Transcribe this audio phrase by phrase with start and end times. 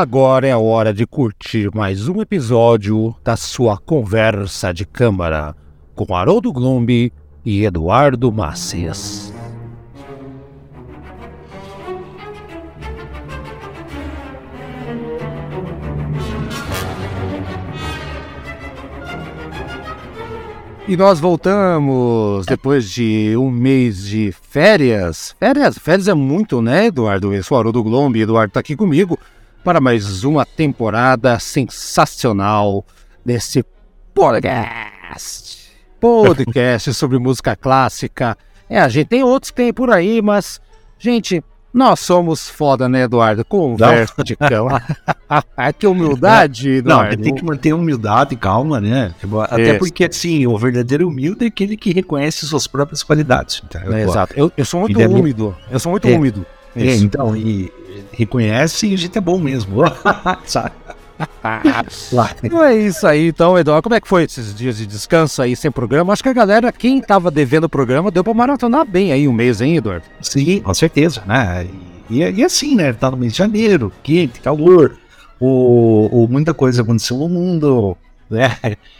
[0.00, 5.54] Agora é a hora de curtir mais um episódio da sua conversa de câmara
[5.94, 7.12] com Haroldo Glombi
[7.44, 9.30] e Eduardo Macias.
[20.88, 25.36] E nós voltamos depois de um mês de férias.
[25.38, 27.34] Férias, férias é muito, né, Eduardo?
[27.34, 29.18] Eu sou Haroldo Glombi, Eduardo está aqui comigo
[29.64, 32.84] para mais uma temporada sensacional
[33.24, 33.64] desse
[34.14, 35.70] podcast.
[36.00, 38.36] Podcast sobre música clássica.
[38.68, 40.60] É, a gente tem outros que tem por aí, mas,
[40.98, 43.44] gente, nós somos foda, né, Eduardo?
[43.44, 44.24] Conversa não.
[44.24, 44.82] de cama.
[45.78, 47.16] que humildade, Eduardo.
[47.16, 49.14] Não, tem que manter humildade e calma, né?
[49.42, 49.78] Até Isso.
[49.78, 53.62] porque, assim, o verdadeiro humilde é aquele que reconhece suas próprias qualidades.
[53.68, 54.32] Então, é, exato.
[54.36, 55.54] Eu, eu, sou muito úmido.
[55.70, 56.46] Eu sou muito é, úmido.
[56.74, 57.70] É, então, e
[58.12, 59.82] reconhece e a gente é bom mesmo.
[60.44, 60.72] Sabe?
[62.42, 63.82] Então é isso aí, então, Eduardo.
[63.82, 66.12] Como é que foi esses dias de descanso aí sem programa?
[66.12, 69.32] Acho que a galera, quem tava devendo o programa, deu pra maratonar bem aí um
[69.32, 70.06] mês, hein, Eduardo?
[70.20, 71.66] Sim, com certeza, né?
[72.08, 72.92] E, e, assim, né?
[72.92, 74.96] Tá no mês de janeiro, quente, calor,
[75.38, 77.96] o, muita coisa aconteceu no mundo,
[78.28, 78.56] né?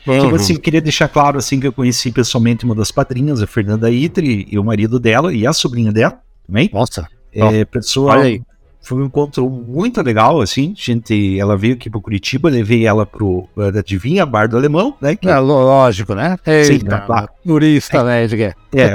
[0.07, 0.21] Uhum.
[0.21, 3.91] Tipo assim, queria deixar claro assim que eu conheci pessoalmente uma das padrinhas, a Fernanda
[3.91, 6.71] Itre, e o marido dela e a sobrinha dela também.
[6.73, 7.07] Nossa.
[7.33, 7.67] É,
[8.11, 8.43] aí.
[8.83, 10.75] Foi um encontro muito legal, assim.
[10.77, 15.15] Gente, ela veio aqui para Curitiba, levei ela pro Adivinha, Bar do Alemão, né?
[15.15, 15.29] Que...
[15.29, 16.37] É, lógico, né?
[16.47, 18.57] Eita, Sim, tá, turista, é, né, Edgar?
[18.75, 18.95] É,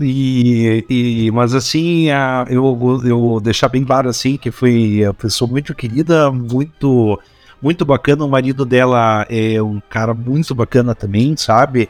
[0.00, 5.50] e, e, mas assim, a, eu, eu deixar bem claro assim que foi uma pessoa
[5.50, 7.18] muito querida, muito
[7.60, 8.24] muito bacana.
[8.24, 11.88] O marido dela é um cara muito bacana também, sabe?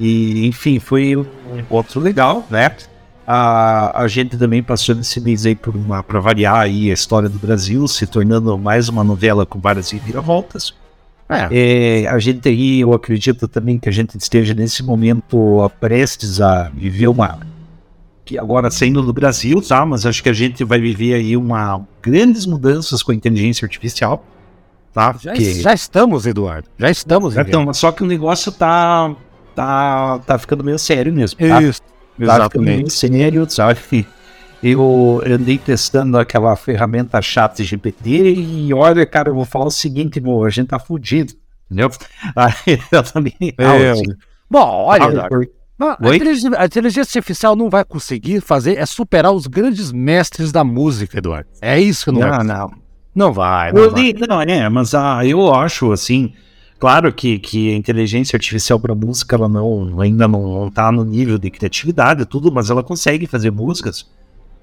[0.00, 1.26] E enfim, foi um
[1.58, 2.74] encontro legal, né?
[3.26, 7.28] A, a gente também passou nesse mês aí por uma, para variar aí a história
[7.28, 10.74] do Brasil, se tornando mais uma novela com várias reviravoltas.
[11.28, 12.02] É.
[12.02, 16.68] É, a gente aí, eu acredito também que a gente esteja nesse momento prestes a
[16.68, 17.38] viver uma.
[18.24, 19.84] Que agora saindo do Brasil, tá?
[19.86, 24.24] Mas acho que a gente vai viver aí uma grandes mudanças com a inteligência artificial.
[24.92, 25.16] Tá?
[25.18, 25.54] Já, que...
[25.54, 26.68] já estamos, Eduardo.
[26.78, 27.34] Já estamos.
[27.34, 29.14] Estamos, só que o negócio tá,
[29.54, 31.38] tá, tá ficando meio sério mesmo.
[31.38, 31.62] Tá?
[31.62, 31.80] Isso.
[32.24, 32.92] Exatamente.
[32.92, 34.06] sério, sabe?
[34.62, 40.20] Eu andei testando aquela ferramenta chat GPT e olha, cara, eu vou falar o seguinte,
[40.20, 41.34] meu, a gente tá fudido,
[41.66, 41.90] entendeu?
[42.36, 43.34] Aí eu também.
[43.40, 43.92] É.
[44.48, 45.28] Bom, olha,
[45.80, 50.52] ah, a, inteligência, a inteligência artificial não vai conseguir fazer é superar os grandes mestres
[50.52, 51.48] da música, Eduardo.
[51.60, 52.44] É isso que não, não vai.
[52.44, 52.70] Não,
[53.14, 53.72] não vai.
[53.72, 54.14] Não, vai.
[54.28, 56.32] não é, mas ah, eu acho assim
[56.82, 61.38] Claro que, que a inteligência artificial para música ela não, ainda não está no nível
[61.38, 64.04] de criatividade tudo, mas ela consegue fazer músicas,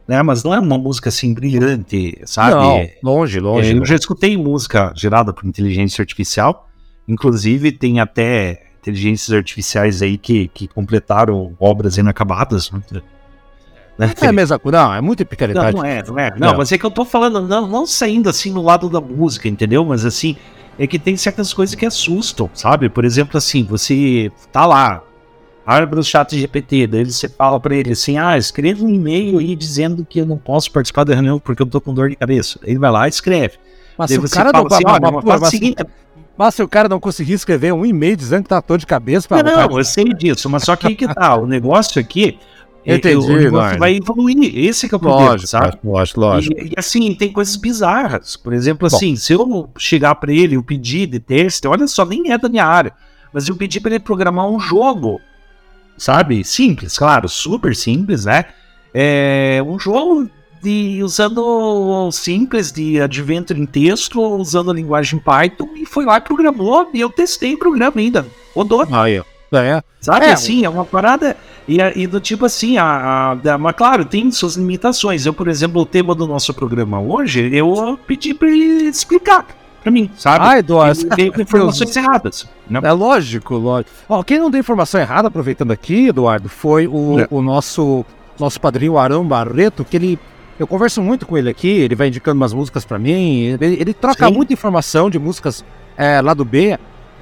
[0.05, 0.21] né?
[0.21, 2.55] Mas não é uma música assim brilhante, sabe?
[2.55, 3.71] Não, longe, longe.
[3.71, 6.67] É, eu já escutei música gerada por inteligência artificial,
[7.07, 12.69] inclusive tem até inteligências artificiais aí que, que completaram obras inacabadas.
[12.69, 12.81] Né?
[13.97, 14.13] Né?
[14.21, 15.73] É a mesma coisa, não, é muito picaretagem.
[15.73, 16.31] Não, não é, não é.
[16.31, 18.99] Não, não, mas é que eu tô falando, não, não saindo assim no lado da
[18.99, 19.85] música, entendeu?
[19.85, 20.35] Mas assim,
[20.79, 22.87] é que tem certas coisas que assustam, sabe?
[22.87, 25.03] Por exemplo, assim, você tá lá,
[25.65, 29.57] abre o chat GPT, daí você fala para ele assim, ah, escreva um e-mail aí
[29.57, 32.57] dizendo que eu não posso participar da reunião porque eu tô com dor de cabeça.
[32.63, 33.57] Ele vai lá e escreve.
[33.97, 35.83] Mas se o cara não, assim, mas, mas, mas, seguinte,
[36.37, 39.27] mas se o cara não conseguir escrever um e-mail dizendo que tá dor de cabeça...
[39.27, 42.39] Pra, não, não, eu sei disso, mas só que aí que tá, o negócio aqui
[42.85, 44.57] Entendi, o vai evoluir.
[44.57, 45.77] Esse que é o problema, lógico, sabe?
[45.83, 46.59] Lógico, lógico.
[46.59, 48.35] E, e, assim, tem coisas bizarras.
[48.35, 48.95] Por exemplo, Bom.
[48.95, 52.49] assim, se eu chegar para ele e pedir de teste, olha só, nem é da
[52.49, 52.93] minha área,
[53.33, 55.19] mas eu pedi para ele programar um jogo,
[55.97, 56.43] sabe?
[56.43, 58.45] Simples, claro, super simples, né?
[58.93, 60.29] É um jogo
[60.61, 66.21] de usando simples de adventure em texto, usando a linguagem Python e foi lá e
[66.21, 68.25] programou e eu testei o programa ainda.
[68.53, 68.85] Rodou.
[68.91, 69.21] Aí,
[69.57, 69.81] é.
[69.99, 70.31] Sabe é.
[70.31, 71.35] assim, é uma parada.
[71.67, 75.25] E, e do tipo assim, a, a, mas claro, tem suas limitações.
[75.25, 79.45] Eu, por exemplo, o tema do nosso programa hoje, eu pedi para ele explicar
[79.81, 80.45] para mim, sabe?
[80.45, 81.07] Ah, Eduardo.
[81.15, 82.49] Tem informações erradas.
[82.69, 82.79] Né?
[82.83, 83.91] É lógico, lógico.
[84.07, 87.27] Ó, quem não tem informação errada, aproveitando aqui, Eduardo, foi o, é.
[87.29, 88.05] o nosso,
[88.39, 90.19] nosso padrinho Arão Barreto, que ele.
[90.57, 93.93] Eu converso muito com ele aqui, ele vai indicando umas músicas para mim, ele, ele
[93.93, 94.33] troca Sim.
[94.33, 95.63] muita informação de músicas
[95.95, 96.77] é, lá do B.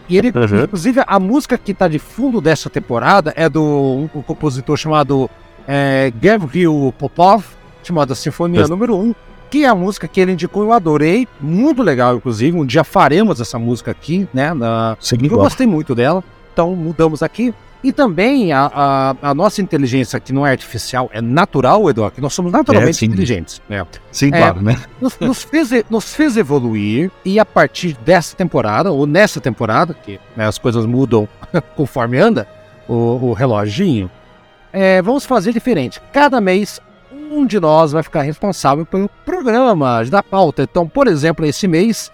[0.10, 0.64] E ele, uhum.
[0.64, 5.30] inclusive, a música que tá de fundo dessa temporada é do um, um compositor chamado
[5.68, 7.44] é, Gavril Popov,
[7.84, 8.68] chamada Sinfonia uhum.
[8.70, 9.16] número 1,
[9.50, 12.58] que é a música que ele indicou eu adorei, muito legal, inclusive.
[12.58, 14.54] Um dia faremos essa música aqui, né?
[14.54, 14.98] Na...
[15.00, 17.54] Sim, eu gostei muito dela, então mudamos aqui.
[17.84, 22.22] E também a, a, a, nossa inteligência, que não é artificial, é natural, Eduardo, que
[22.22, 23.62] nós somos naturalmente é, inteligentes.
[23.70, 23.86] Né?
[24.12, 24.82] Sim, é, claro, né?
[25.00, 30.20] Nos, nos, fez, nos fez evoluir e a partir dessa temporada, ou nessa temporada, que
[30.36, 31.28] né, as coisas mudam
[31.76, 32.48] conforme anda
[32.88, 34.10] o, o reloginho,
[34.74, 36.02] é, vamos fazer diferente.
[36.12, 36.80] Cada mês,
[37.32, 40.64] um de nós vai ficar responsável pelo programa da pauta.
[40.64, 42.12] Então, por exemplo, esse mês,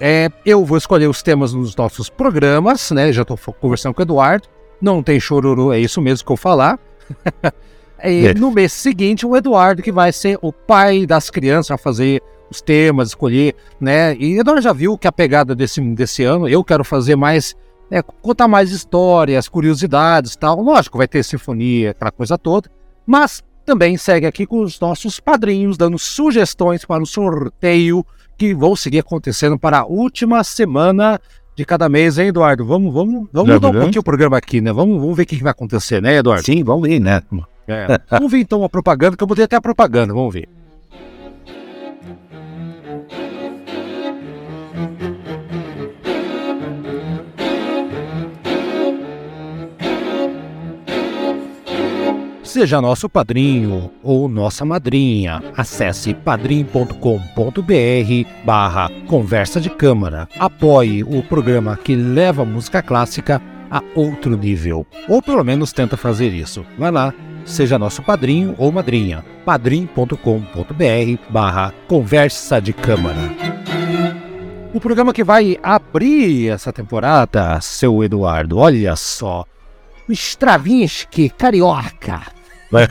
[0.00, 3.12] é, eu vou escolher os temas nos nossos programas, né?
[3.12, 4.48] Já estou conversando com o Eduardo
[4.82, 6.78] não tem chororô, é isso mesmo que eu falar.
[8.04, 8.34] e é.
[8.34, 12.20] no mês seguinte, o Eduardo, que vai ser o pai das crianças, a fazer
[12.50, 14.14] os temas, escolher, né?
[14.16, 17.54] E Eduardo já viu que a pegada desse, desse ano, eu quero fazer mais,
[17.88, 20.60] né, contar mais histórias, curiosidades tal.
[20.60, 22.68] Lógico, vai ter sinfonia, aquela coisa toda,
[23.06, 28.04] mas também segue aqui com os nossos padrinhos, dando sugestões para o sorteio
[28.36, 31.20] que vão seguir acontecendo para a última semana
[31.54, 32.64] de cada mês, hein, Eduardo?
[32.64, 34.72] Vamos, vamos, vamos mudar um pouquinho o programa aqui, né?
[34.72, 36.44] Vamos, vamos ver o que vai acontecer, né, Eduardo?
[36.44, 37.22] Sim, vamos ver, né?
[37.68, 38.00] É.
[38.10, 40.48] vamos ver então a propaganda, que eu botei até a propaganda, vamos ver.
[52.52, 55.42] Seja nosso padrinho ou nossa madrinha.
[55.56, 56.92] Acesse padrim.com.br
[58.44, 60.28] barra conversa de câmara.
[60.38, 63.40] Apoie o programa que leva a música clássica
[63.70, 64.86] a outro nível.
[65.08, 66.62] Ou pelo menos tenta fazer isso.
[66.76, 67.14] Vai lá,
[67.46, 69.24] seja nosso padrinho ou madrinha.
[69.46, 70.12] padrim.com.br
[71.30, 73.34] barra conversa de câmara.
[74.74, 79.46] O programa que vai abrir essa temporada, seu Eduardo, olha só.
[80.06, 82.41] Stravinsky Carioca.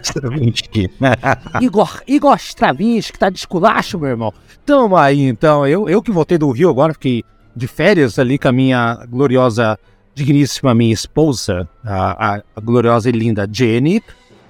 [0.01, 0.89] Stravinsky.
[1.61, 4.33] Igor, Igor Stravinsky tá de esculacho, meu irmão.
[4.65, 5.65] Tamo aí, então.
[5.65, 7.23] Eu, eu que voltei do Rio agora, fiquei
[7.55, 9.77] de férias ali com a minha gloriosa,
[10.13, 14.01] digníssima minha esposa, a, a, a gloriosa e linda Jenny.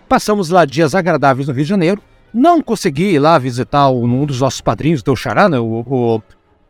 [0.08, 2.02] Passamos lá dias agradáveis no Rio de Janeiro.
[2.34, 6.22] Não consegui ir lá visitar um dos nossos padrinhos do Xará, né, o, o,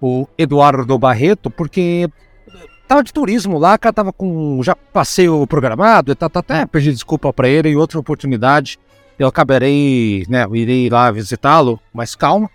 [0.02, 2.10] o Eduardo Barreto, porque
[2.92, 7.32] tava de turismo lá, cara tava com já passeio programado, tá, tá, até pedi desculpa
[7.32, 8.78] para ele e outra oportunidade
[9.18, 12.50] eu acabarei, né, eu irei lá visitá-lo, mais calma.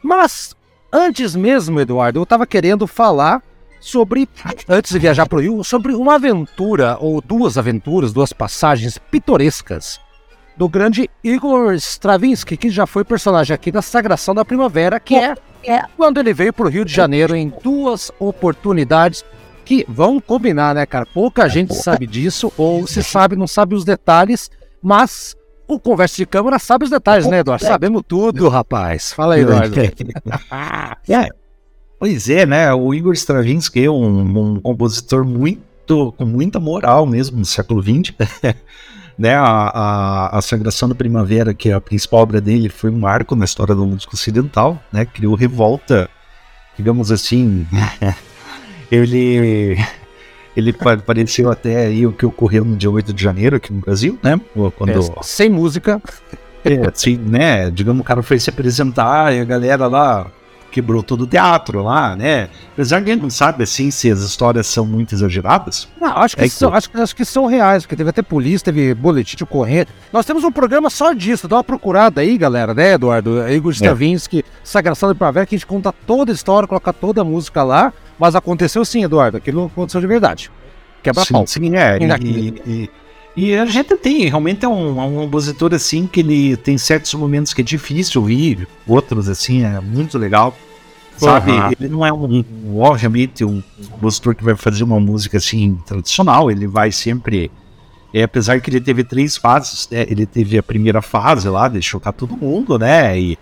[0.00, 0.54] Mas
[0.92, 3.42] antes mesmo, Eduardo, eu tava querendo falar
[3.80, 4.28] sobre,
[4.68, 9.98] antes de viajar para o Rio, sobre uma aventura, ou duas aventuras, duas passagens pitorescas
[10.56, 15.34] do grande Igor Stravinsky, que já foi personagem aqui da Sagração da Primavera, que é,
[15.64, 19.24] é quando ele veio para o Rio de Janeiro em duas oportunidades
[19.64, 21.06] que vão combinar, né, cara?
[21.06, 24.50] Pouca gente sabe disso, ou se sabe, não sabe os detalhes,
[24.82, 25.36] mas
[25.68, 27.64] o Conversa de Câmara sabe os detalhes, né, Eduardo?
[27.64, 29.12] Sabemos tudo, rapaz.
[29.12, 29.78] Fala aí, Eduardo.
[29.80, 31.28] é.
[31.98, 32.72] Pois é, né?
[32.72, 38.14] O Igor Stravinsky é um, um compositor muito, com muita moral mesmo no século XX.
[39.20, 42.98] né, a, a, a Sagração da Primavera, que é a principal obra dele, foi um
[42.98, 45.04] marco na história da música ocidental, né?
[45.04, 46.08] Criou revolta,
[46.76, 47.66] digamos assim,
[48.90, 49.76] ele
[50.56, 54.18] ele pareceu até aí o que ocorreu no dia 8 de janeiro aqui no Brasil,
[54.22, 54.40] né?
[54.76, 54.90] Quando...
[54.90, 56.00] É, sem música.
[56.62, 57.70] É, assim, né?
[57.70, 60.30] Digamos, o cara foi se apresentar e a galera lá
[60.70, 62.48] quebrou todo o teatro lá, né?
[62.72, 65.88] Apesar que a gente não sabe assim se as histórias são muito exageradas.
[66.00, 66.76] Não, acho que, é são, que...
[66.76, 69.88] Acho, acho, que são reais, porque teve até polícia, teve boletim de ocorrência.
[70.12, 73.48] Nós temos um programa só disso, dá uma procurada aí, galera, né, Eduardo?
[73.48, 74.44] Igor Stravinsky, é.
[74.62, 77.92] Sagração de que a gente conta toda a história, coloca toda a música lá.
[78.20, 80.50] Mas aconteceu sim, Eduardo, aquilo aconteceu de verdade.
[81.02, 81.46] Quebra sim.
[81.46, 81.98] Sim, é.
[82.20, 82.90] E, e,
[83.34, 87.14] e, a gente tem, realmente é um, é um compositor assim que ele tem certos
[87.14, 90.54] momentos que é difícil ouvir, outros assim é muito legal.
[91.16, 91.70] Sabe, uhum.
[91.78, 92.44] ele não é um,
[92.78, 97.50] obviamente, um compositor que vai fazer uma música assim tradicional, ele vai sempre.
[98.12, 100.04] É, apesar que ele teve três fases, né?
[100.08, 103.18] Ele teve a primeira fase lá, de chocar todo mundo, né?
[103.18, 103.38] E,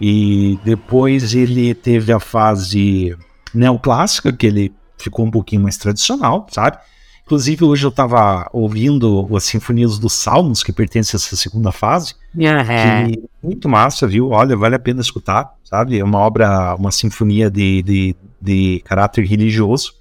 [0.00, 3.16] e depois ele teve a fase
[3.56, 6.78] neoclássica, que ele ficou um pouquinho mais tradicional, sabe?
[7.26, 12.14] Inclusive, hoje eu estava ouvindo as Sinfonias dos Salmos, que pertence a essa segunda fase.
[12.32, 13.12] Uhum.
[13.12, 14.30] Que muito massa, viu?
[14.30, 15.98] Olha, vale a pena escutar, sabe?
[15.98, 19.92] É uma obra, uma sinfonia de, de, de caráter religioso,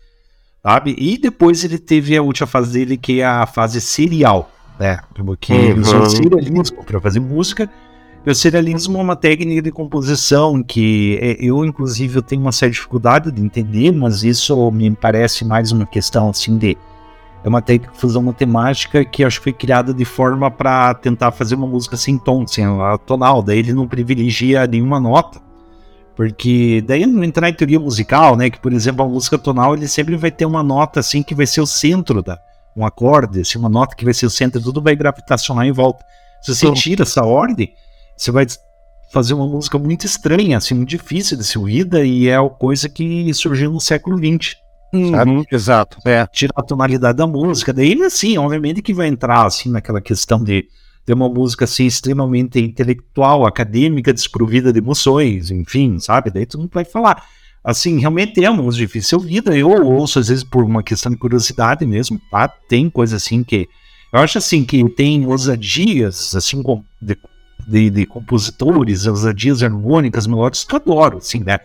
[0.62, 0.96] sabe?
[1.00, 5.00] E depois ele teve a última fase dele, que é a fase serial, né?
[5.16, 5.60] Porque uhum.
[5.60, 7.68] ele usou serialismo para fazer música.
[8.26, 12.74] O serialismo é uma técnica de composição que é, eu, inclusive, eu tenho uma certa
[12.74, 16.76] dificuldade de entender, mas isso me parece mais uma questão assim de
[17.44, 21.32] é uma técnica de fusão matemática que acho que foi criada de forma para tentar
[21.32, 23.44] fazer uma música sem tom, sem a tonal.
[23.44, 25.40] Daí ele não privilegia nenhuma nota.
[26.16, 28.50] Porque daí não entrar em teoria musical, né?
[28.50, 31.46] Que, por exemplo, a música tonal ele sempre vai ter uma nota assim que vai
[31.46, 32.40] ser o centro da,
[32.76, 36.04] um acorde, assim, uma nota que vai ser o centro, tudo vai gravitacionar em volta.
[36.42, 37.74] Se você tira essa ordem,
[38.16, 38.46] você vai
[39.12, 42.90] fazer uma música muito estranha, assim, muito difícil de ser ouvida, e é a coisa
[42.90, 44.56] que surgiu no século XX.
[44.94, 45.98] Uhum, exato.
[46.06, 46.26] É.
[46.28, 47.74] Tirar a tonalidade da música.
[47.74, 50.66] Daí, assim, obviamente que vai entrar, assim, naquela questão de
[51.06, 56.32] ter uma música, assim, extremamente intelectual, acadêmica, desprovida de emoções, enfim, sabe?
[56.32, 57.24] Daí tu não vai falar.
[57.64, 59.56] Assim, realmente é uma música difícil ouvida.
[59.56, 62.48] Eu ouço, às vezes, por uma questão de curiosidade mesmo, tá?
[62.48, 63.68] Tem coisa, assim, que...
[64.14, 66.62] Eu acho, assim, que tem ousadias, assim,
[67.02, 67.18] de,
[67.68, 71.60] de, de compositores, ousadias harmônicas, melódicas, que eu adoro, assim, né?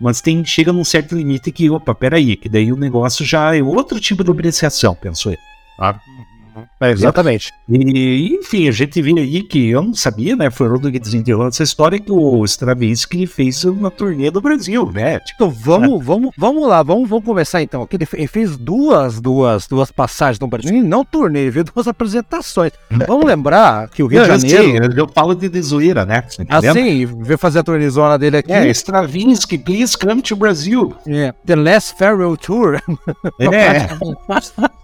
[0.00, 3.62] Mas tem, chega num certo limite que, opa, peraí, que daí o negócio já é
[3.62, 5.36] outro tipo de apreciação, penso eu.
[5.76, 6.00] Sabe?
[6.80, 7.52] É, exatamente.
[7.68, 10.50] E, enfim, a gente viu aí que eu não sabia, né?
[10.50, 15.18] Foi o que desenterrou essa história que o Stravinsky fez uma turnê do Brasil, né?
[15.20, 16.04] Tipo, então, vamos, é.
[16.04, 17.88] vamos, vamos lá, vamos, vamos começar então.
[17.92, 22.72] Ele fez duas, duas, duas passagens no Brasil, não turnê, ele fez duas apresentações.
[23.06, 24.92] Vamos lembrar que o Rio de Janeiro.
[24.92, 26.24] Eu, eu falo de, de zoeira, né?
[26.48, 28.52] Assim, veio fazer a turnezona dele aqui.
[28.52, 30.94] É, Stravinsky, please come to Brasil.
[31.06, 32.80] É, The Last Farewell Tour.
[33.40, 33.88] É.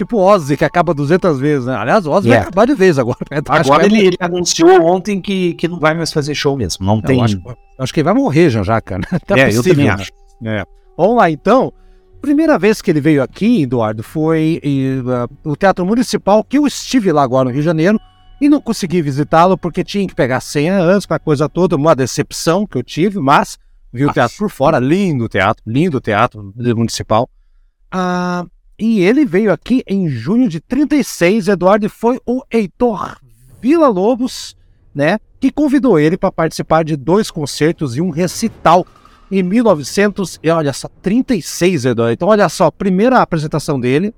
[0.00, 1.76] Tipo Ozzy, que acaba 200 vezes, né?
[1.76, 2.42] Aliás, o Ozzy yeah.
[2.42, 3.18] vai acabar de vez agora.
[3.30, 3.42] Né?
[3.46, 6.86] Agora ele, ele, anunciou ontem que, que não vai mais fazer show mesmo.
[6.86, 7.22] Não tem.
[7.22, 7.38] Acho,
[7.78, 9.02] acho, que ele vai morrer já, já cara.
[9.26, 9.92] Tá é, possível, eu também né?
[9.92, 10.10] acho.
[10.42, 10.64] É.
[10.96, 11.70] Vamos lá, então.
[12.22, 16.66] Primeira vez que ele veio aqui, Eduardo, foi e, uh, o Teatro Municipal, que eu
[16.66, 18.00] estive lá agora no Rio de Janeiro
[18.40, 21.94] e não consegui visitá-lo porque tinha que pegar senha antes, com a coisa toda, uma
[21.94, 23.58] decepção que eu tive, mas
[23.92, 27.28] vi o teatro por fora, lindo teatro, lindo teatro municipal.
[27.90, 28.46] Ah,
[28.80, 33.18] e ele veio aqui em junho de 36, Eduardo, e foi o Heitor
[33.60, 34.56] Vila Lobos,
[34.94, 38.86] né, que convidou ele para participar de dois concertos e um recital
[39.30, 42.14] em 1900, e olha só, 36, Eduardo.
[42.14, 44.14] Então, olha só, primeira apresentação dele,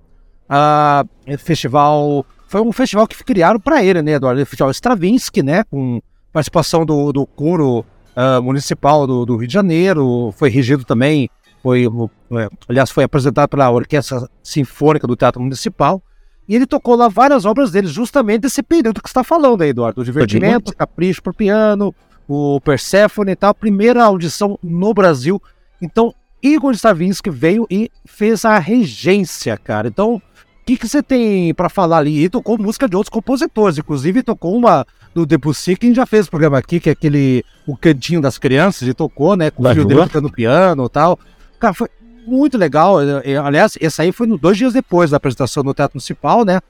[0.48, 1.04] a
[1.38, 4.40] festival, foi um festival que criaram para ele, né, Eduardo?
[4.40, 6.00] O festival Stravinsky, né, com
[6.32, 7.84] participação do, do coro
[8.16, 11.28] uh, municipal do, do Rio de Janeiro, foi regido também
[11.62, 16.02] foi, é, aliás, foi apresentado pela Orquestra Sinfônica do Teatro Municipal.
[16.48, 19.70] E ele tocou lá várias obras dele, justamente desse período que você está falando aí,
[19.70, 20.00] Eduardo.
[20.00, 21.94] O Divertimento, Capricho por Piano,
[22.28, 23.54] o Persephone e tal.
[23.54, 25.40] Primeira audição no Brasil.
[25.80, 29.86] Então, Igor Stravinsky veio e fez a regência, cara.
[29.86, 30.22] Então, o
[30.66, 32.24] que, que você tem para falar ali?
[32.24, 36.06] E tocou música de outros compositores, inclusive tocou uma do Debussy, que a gente já
[36.06, 39.62] fez o programa aqui, que é aquele O Cantinho das Crianças, e tocou, né, com
[39.62, 41.18] o filho dele tocando piano e tal.
[41.62, 41.88] Cara, foi
[42.26, 42.96] muito legal.
[43.44, 46.60] Aliás, esse aí foi no, dois dias depois da apresentação no Teatro Municipal, né?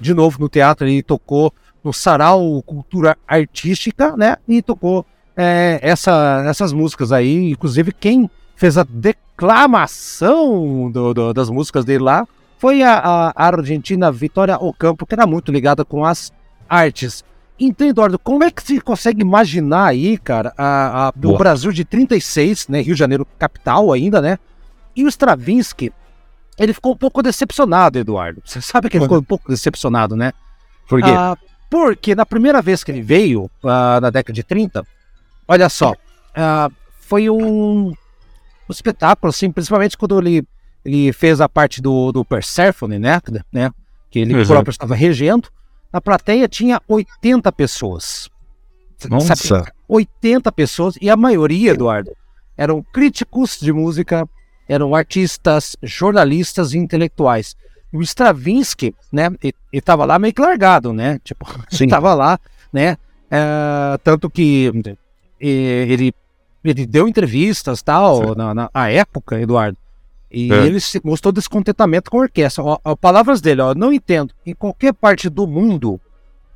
[0.00, 1.52] De novo no teatro, ele tocou
[1.82, 4.38] no Sarau Cultura Artística, né?
[4.48, 5.04] E tocou
[5.36, 7.50] é, essa, essas músicas aí.
[7.50, 12.26] Inclusive, quem fez a declamação do, do, das músicas dele lá
[12.56, 16.32] foi a, a, Argentina Vitória Ocampo, que era muito ligada com as
[16.66, 17.22] artes.
[17.58, 21.84] Então, Eduardo, como é que se consegue imaginar aí, cara, a, a, o Brasil de
[21.84, 24.38] 36, né, Rio de Janeiro capital ainda, né,
[24.96, 25.92] e o Stravinsky,
[26.58, 28.42] ele ficou um pouco decepcionado, Eduardo.
[28.44, 30.32] Você sabe que ele ficou um pouco decepcionado, né?
[30.88, 31.10] Por quê?
[31.10, 31.36] Ah,
[31.70, 34.86] porque na primeira vez que ele veio, ah, na década de 30,
[35.48, 35.94] olha só,
[36.34, 36.70] ah,
[37.00, 37.94] foi um, um,
[38.70, 40.46] espetáculo, assim, principalmente quando ele,
[40.84, 43.20] ele fez a parte do, do Persephone, né,
[43.52, 43.70] né,
[44.10, 44.46] que ele uhum.
[44.46, 45.48] próprio estava regendo,
[45.94, 48.28] na plateia tinha 80 pessoas.
[49.08, 49.36] Nossa!
[49.36, 49.70] Sabe?
[49.88, 52.10] 80 pessoas, e a maioria, Eduardo,
[52.56, 54.28] eram críticos de música,
[54.68, 57.54] eram artistas, jornalistas e intelectuais.
[57.92, 61.20] O Stravinsky, né, ele estava lá meio que largado, né?
[61.22, 62.40] Tipo, estava lá,
[62.72, 62.96] né?
[63.30, 64.72] É, tanto que
[65.38, 66.12] ele,
[66.64, 69.78] ele deu entrevistas tal, na, na época, Eduardo.
[70.34, 70.66] E é.
[70.66, 72.64] ele se mostrou descontentamento com a orquestra.
[72.64, 74.34] Ó, ó, palavras dele, ó, não entendo.
[74.44, 76.00] Em qualquer parte do mundo,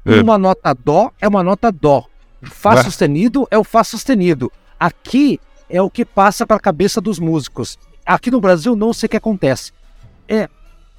[0.04, 0.20] é.
[0.20, 2.04] uma nota dó é uma nota dó.
[2.42, 2.82] Fá é.
[2.82, 4.50] sustenido é o Fá sustenido.
[4.78, 7.78] Aqui é o que passa para a cabeça dos músicos.
[8.04, 9.72] Aqui no Brasil não sei o que acontece.
[10.26, 10.48] É,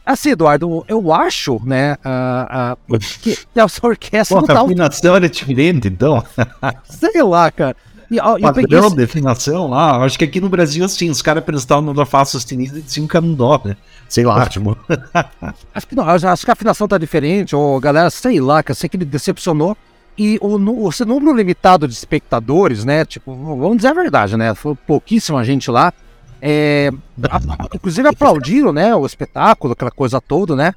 [0.06, 4.62] assim, Eduardo, eu acho, né, uh, uh, que a sua orquestra Pô, não tá...
[4.62, 6.24] A afinação era diferente, então.
[6.84, 7.76] sei lá, cara.
[8.10, 8.96] E, ó, Padrão, esse...
[8.96, 10.04] definição lá.
[10.04, 13.08] Acho que aqui no Brasil, assim, os caras apresentavam no Dó Fá sustenido e diziam
[13.08, 13.78] que era um Dó, né?
[14.08, 14.76] Sei lá, tipo.
[15.74, 18.76] acho que não, acho que a afinação tá diferente, ou galera, sei lá, que eu
[18.76, 19.78] sei que ele decepcionou.
[20.18, 23.06] E o, o, o número limitado de espectadores, né?
[23.06, 24.54] Tipo, vamos dizer a verdade, né?
[24.56, 25.94] Foi pouquíssima gente lá.
[26.42, 26.92] É,
[27.30, 28.94] a, inclusive aplaudiram, né?
[28.96, 30.74] O espetáculo, aquela coisa toda, né?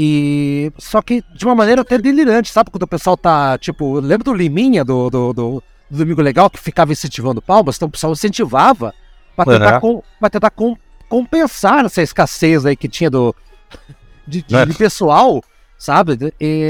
[0.00, 2.70] E só que de uma maneira até delirante, sabe?
[2.70, 6.58] Quando o pessoal tá, tipo, lembra do Liminha do, do, do do Domingo Legal que
[6.58, 8.94] ficava incentivando palmas, então o pessoal incentivava
[9.34, 10.02] para tentar, uhum.
[10.20, 10.76] com, tentar com,
[11.08, 13.34] compensar essa escassez aí que tinha do
[14.26, 15.42] de, de, de pessoal,
[15.78, 16.32] sabe?
[16.40, 16.68] E,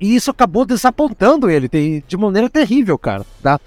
[0.00, 3.24] e, isso acabou desapontando ele de, de maneira terrível, cara.
[3.42, 3.58] Tá?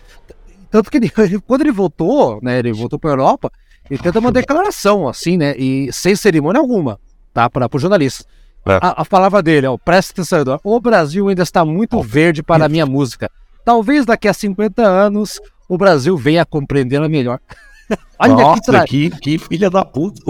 [0.69, 1.11] Tanto que ele,
[1.45, 2.59] quando ele voltou, né?
[2.59, 3.51] Ele voltou para Europa,
[3.89, 5.55] ele tenta uma declaração, assim, né?
[5.57, 6.99] E sem cerimônia alguma,
[7.33, 7.49] tá?
[7.49, 8.25] Para o jornalista.
[8.65, 8.79] É.
[8.81, 10.61] A, a, palavra dele, ó, presta atenção, Eduardo.
[10.63, 13.29] O Brasil ainda está muito verde para a minha música.
[13.65, 17.39] Talvez daqui a 50 anos o Brasil venha compreendê-la melhor.
[18.19, 18.85] Olha Nossa, que, tra...
[18.85, 20.21] que, que, filha da puta.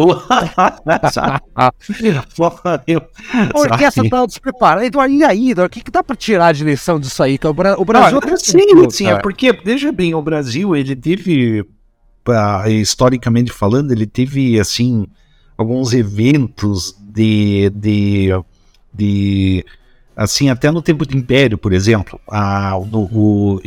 [3.53, 4.85] Orquestra tá despreparada.
[4.85, 7.37] Eduardo, e aí, Eduardo, o que, que dá pra tirar de lição disso aí?
[7.37, 7.75] Que o, Bra...
[7.77, 8.19] o Brasil.
[8.25, 14.07] Não, sim, sim, é porque, veja bem, o Brasil, ele teve, uh, historicamente falando, ele
[14.07, 15.05] teve, assim,
[15.57, 18.29] alguns eventos de, de,
[18.93, 19.65] de
[20.15, 23.61] assim, até no tempo do Império, por exemplo, a, o, o,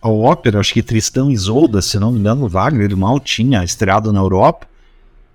[0.00, 4.12] a ópera, acho que Tristão e Isolda, se não me engano, Wagner mal tinha estreado
[4.12, 4.66] na Europa,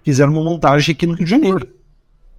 [0.03, 1.67] fizeram uma montagem aqui no Rio de Janeiro.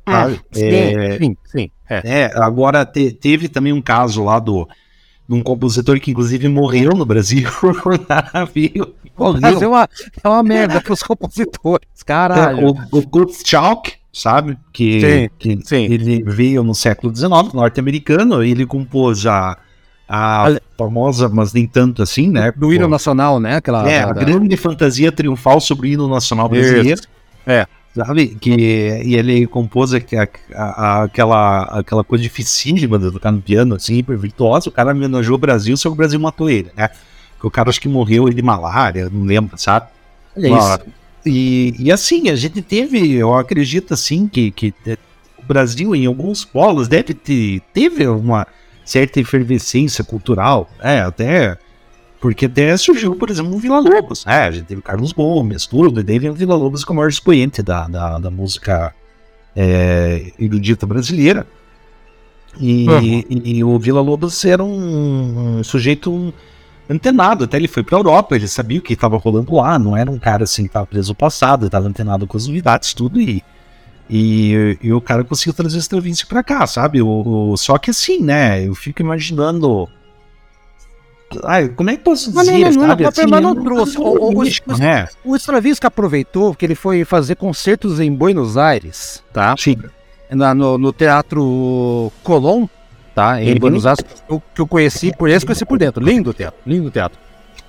[0.04, 1.70] Ah, é, sim, sim.
[1.88, 2.22] É.
[2.22, 4.68] é agora te, teve também um caso lá do
[5.28, 7.48] de um compositor que inclusive morreu no Brasil.
[9.40, 9.88] Mas é uma,
[10.24, 12.60] é uma merda para os compositores, caralho.
[12.60, 13.30] É, o, o Kurt
[14.12, 14.58] sabe?
[14.72, 15.84] Que, sim, que sim.
[15.84, 19.56] ele veio no século XIX, norte-americano, ele compôs a
[20.14, 22.52] a famosa, mas nem tanto assim, né?
[22.54, 23.56] Do hino nacional, né?
[23.56, 24.22] Aquela, é, a da...
[24.22, 27.00] grande fantasia triunfal sobre o hino nacional brasileiro.
[27.00, 27.08] Isso.
[27.46, 27.66] É.
[27.96, 28.28] Sabe?
[28.40, 29.98] Que, e ele compôs a,
[30.54, 34.68] a, aquela, aquela coisa dificílima de tocar no piano, assim, hiper virtuosa.
[34.68, 36.90] O cara homenageou o Brasil, só que o Brasil matou ele, né?
[37.40, 39.86] Que o cara acho que morreu de malária, não lembro, sabe?
[40.36, 40.80] É isso.
[41.24, 44.74] E, e assim, a gente teve, eu acredito assim, que, que
[45.38, 48.46] o Brasil, em alguns polos, deve ter, teve uma
[48.84, 51.56] certa efervescência cultural, é, até
[52.20, 54.42] porque até surgiu, por exemplo, o Vila Lobos, né?
[54.42, 57.08] A gente teve Carlos Gomes, tudo, e daí vem o Vila Lobos como o maior
[57.08, 58.94] expoente da, da, da música
[59.56, 61.44] é, erudita brasileira.
[62.60, 63.02] E, uhum.
[63.02, 66.32] e, e, o Vila Lobos era um, um sujeito
[66.88, 69.96] antenado, até ele foi para a Europa, ele sabia o que estava rolando lá, não
[69.96, 73.20] era um cara assim que estava preso no passado, estava antenado com as novidades, tudo,
[73.20, 73.42] e
[74.14, 77.00] e, e o cara conseguiu trazer o Stravinsky pra cá, sabe?
[77.00, 78.66] O, o, só que assim, né?
[78.66, 79.88] Eu fico imaginando.
[81.44, 82.52] Ai, como é que posso dizer?
[82.60, 83.06] Mas não, não, sabe?
[83.06, 83.96] Assim, mas não trouxe.
[83.96, 85.08] O, o, o, né?
[85.24, 89.54] o Stravinsky aproveitou que ele foi fazer concertos em Buenos Aires, tá?
[89.56, 89.78] Sim.
[90.30, 92.66] Na, no, no Teatro Colón,
[93.14, 93.42] tá?
[93.42, 93.58] Em uhum.
[93.58, 96.04] Buenos Aires, que eu, que eu conheci por esse, conheci por dentro.
[96.04, 97.18] Lindo teatro, lindo teatro.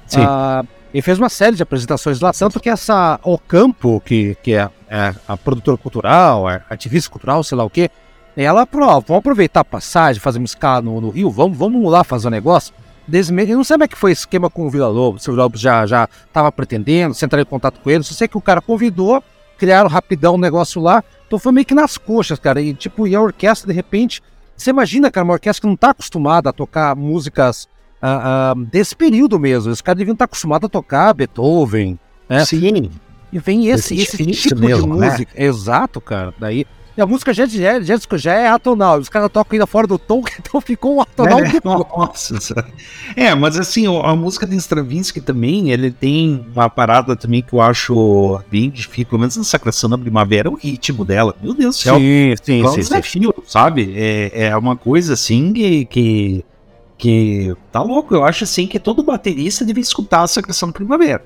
[0.08, 0.21] Sim.
[0.21, 4.69] Ah, e fez uma série de apresentações lá, tanto que essa Ocampo, que, que é,
[4.88, 7.89] é a produtora cultural, a ativista cultural, sei lá o quê,
[8.38, 12.03] ela, pô, vamos aproveitar a passagem, fazer uma escala no, no, Rio, vamos, vamos lá
[12.03, 12.73] fazer um negócio.
[13.08, 15.29] Desde eu não sei como é que foi o esquema com o Vila Lobos, se
[15.29, 18.27] o Vila Lobos já já estava pretendendo, se entrar em contato com ele, só sei
[18.27, 19.21] que o cara convidou,
[19.58, 23.15] criaram rapidão um negócio lá, então foi meio que nas coxas, cara, e tipo, e
[23.15, 24.21] a orquestra, de repente,
[24.56, 27.68] você imagina, cara, uma orquestra que não está acostumada a tocar músicas
[28.02, 29.72] uh, uh, desse período mesmo.
[29.72, 32.00] Os caras deviam estar acostumados a tocar Beethoven.
[32.30, 32.46] Né?
[32.46, 32.92] Sim.
[33.32, 35.10] E vem esse, esse, esse tipo mesmo, de né?
[35.10, 35.32] música.
[35.36, 35.46] Né?
[35.46, 36.34] Exato, cara.
[36.39, 36.66] Daí.
[36.95, 38.99] E a música já, já, já, já é atonal.
[38.99, 41.39] Os caras tocam ainda fora do tom, então ficou um atonal.
[41.39, 42.65] É, nossa.
[43.15, 47.62] É, mas assim, a música de Stravinsky também, ele tem uma parada também que eu
[47.62, 51.36] acho bem difícil, pelo menos nessa canção da primavera, o ritmo dela.
[51.41, 51.95] Meu Deus do céu.
[51.95, 52.75] Sim, sim, sim.
[52.75, 53.43] desafio, sim.
[53.47, 53.93] sabe?
[53.95, 56.45] É, é uma coisa assim que, que
[56.95, 61.25] que tá louco, eu acho assim que todo baterista deve escutar essa canção do Primavera.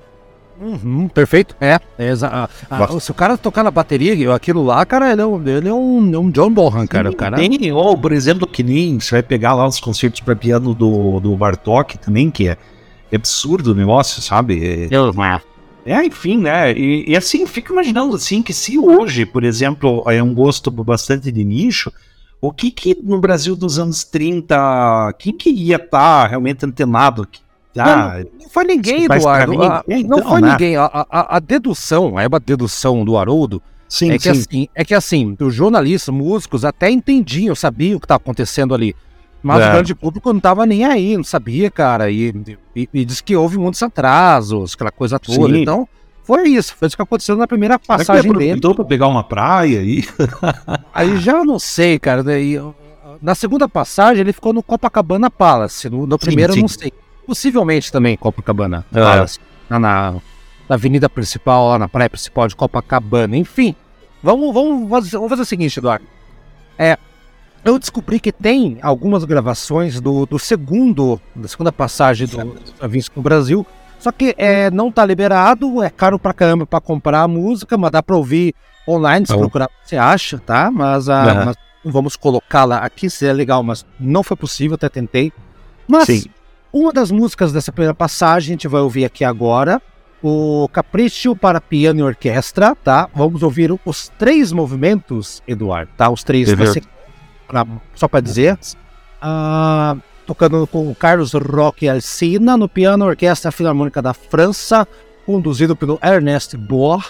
[0.60, 1.54] Uhum, perfeito.
[1.60, 5.26] É, é a, a, se o cara tocar na bateria, aquilo lá, cara, ele é
[5.26, 7.10] um, ele é um, é um John Bonham, cara.
[7.10, 7.36] Sim, cara.
[7.36, 11.20] Tem, ou, por exemplo, que nem você vai pegar lá os concertos para piano do,
[11.20, 12.56] do Bartok também, que é,
[13.10, 14.88] é absurdo o negócio, sabe?
[14.88, 14.88] É,
[15.86, 16.72] é enfim, né?
[16.72, 21.30] E, e assim, fico imaginando assim que se hoje, por exemplo, é um gosto bastante
[21.30, 21.92] de nicho,
[22.40, 27.26] o que que no Brasil dos anos 30, quem que ia estar tá realmente antenado?
[27.84, 29.62] Ah, não, não foi ninguém, Eduardo.
[29.62, 30.50] A, então, não foi né?
[30.50, 30.76] ninguém.
[30.76, 34.30] A, a, a, dedução, a dedução do Haroldo sim, é, que sim.
[34.30, 38.94] Assim, é que assim, os jornalistas, músicos até entendiam, sabiam o que estava acontecendo ali.
[39.42, 39.68] Mas é.
[39.68, 42.10] o grande público não estava nem aí, não sabia, cara.
[42.10, 42.34] E,
[42.74, 45.54] e, e diz que houve muitos atrasos, aquela coisa toda.
[45.54, 45.62] Sim.
[45.62, 45.88] Então,
[46.28, 48.60] foi isso, foi isso que aconteceu na primeira passagem dele.
[48.60, 50.04] para pegar uma praia aí?
[50.92, 52.22] aí já não sei, cara.
[52.22, 52.60] Daí,
[53.22, 55.88] na segunda passagem ele ficou no Copacabana Palace.
[55.88, 56.62] No, no primeiro sim, sim.
[56.62, 56.92] não sei.
[57.28, 59.00] Possivelmente também Copacabana é.
[59.00, 59.38] Palace.
[59.68, 60.12] Na, na,
[60.68, 63.36] na, avenida principal, lá na praia principal de Copacabana.
[63.36, 63.76] Enfim,
[64.22, 66.06] vamos, vamos, fazer, vamos fazer o seguinte, Eduardo.
[66.78, 66.96] É,
[67.64, 72.56] eu descobri que tem algumas gravações do, do segundo, da segunda passagem do,
[72.88, 73.66] Vinci no Brasil
[73.98, 77.90] só que é, não tá liberado, é caro pra caramba pra comprar a música, mas
[77.90, 78.54] dá pra ouvir
[78.86, 79.38] online, se oh.
[79.38, 80.70] procurar, você acha, tá?
[80.70, 81.44] Mas, a, uhum.
[81.46, 85.32] mas vamos colocá-la aqui, seria legal, mas não foi possível, até tentei.
[85.86, 86.24] Mas Sim.
[86.72, 89.80] Uma das músicas dessa primeira passagem a gente vai ouvir aqui agora,
[90.22, 93.08] o Capricho para Piano e Orquestra, tá?
[93.14, 96.10] Vamos ouvir os três movimentos, Eduardo, tá?
[96.10, 96.82] Os três, você-
[97.46, 98.58] pra- só para dizer.
[99.20, 104.86] Ah, tocando com o Carlos Roque Alcina no piano, Orquestra Filarmônica da França,
[105.24, 107.04] conduzido pelo Ernest Bohr.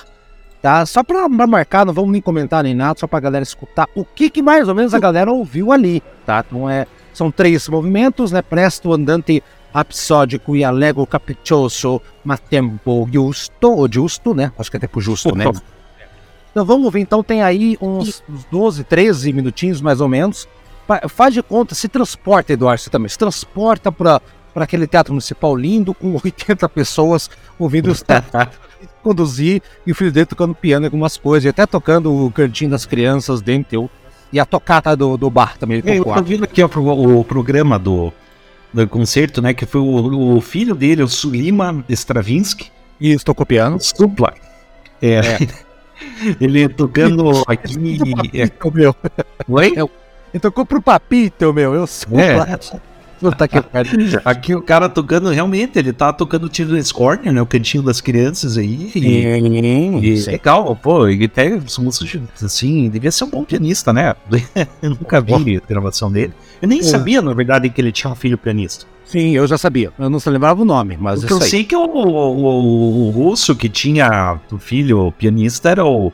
[0.61, 0.85] Tá?
[0.85, 4.05] Só para marcar, não vamos nem comentar nem nada, só para a galera escutar o
[4.05, 6.45] que, que mais ou menos a galera ouviu ali, tá?
[6.47, 6.85] Então é,
[7.19, 8.41] são três movimentos, né?
[8.41, 9.43] Presto, andante,
[9.75, 14.53] rapsódico e allegro capriccioso, ma tempo giusto, ou justo, né?
[14.57, 15.45] Acho que é tempo justo, né?
[16.51, 20.49] Então vamos ver, então tem aí uns, uns 12, 13 minutinhos mais ou menos.
[21.09, 24.21] Faz de conta, se transporta, Eduardo, você também, se transporta para
[24.57, 28.03] aquele teatro municipal lindo, com 80 pessoas ouvindo os
[29.05, 32.71] conduzir e o filho dele tocando piano e algumas coisas, e até tocando o cantinho
[32.71, 33.89] das crianças dentro
[34.33, 35.79] e a tocata do, do bar também.
[35.85, 38.13] ele Eu tô vendo aqui ó, o, o programa do,
[38.73, 39.55] do concerto, né?
[39.55, 43.79] Que foi o, o filho dele, o Sulima Stravinsky, Isso, tocou piano.
[43.81, 44.35] supla.
[45.01, 45.21] É.
[46.41, 47.99] Ele tocando aqui.
[48.35, 48.95] É, O meu.
[49.49, 49.73] Oi?
[50.33, 51.75] Ele tocou pro papito, meu.
[51.75, 52.19] Eu sou.
[52.19, 52.59] É.
[53.21, 53.93] Puta que pariu.
[54.25, 57.43] Aqui o cara tocando, realmente, ele tá tocando Children's Corner, né?
[57.43, 58.91] O cantinho das crianças aí.
[58.95, 60.31] E, e Sim.
[60.31, 64.15] legal, pô, ele tem os músicos assim, devia ser um bom pianista, né?
[64.81, 66.33] Eu nunca vi a gravação dele.
[66.63, 66.83] Eu nem É.
[66.83, 68.87] sabia, na verdade, que ele tinha um filho pianista.
[69.05, 69.91] Sim, eu já sabia.
[69.99, 71.51] Eu não se lembrava o nome, mas Porque eu isso aí.
[71.51, 76.13] sei que o, o, o- o russo que tinha o filho pianista era o,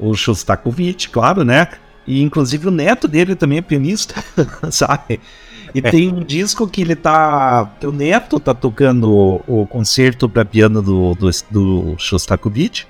[0.00, 1.68] o Shostakovich, claro, né?
[2.06, 4.22] E inclusive o neto dele também é pianista,
[4.70, 5.20] sabe?
[5.74, 7.68] E tem um disco que ele tá.
[7.82, 12.86] O neto tá tocando o, o concerto para piano do, do, do Shostakovich,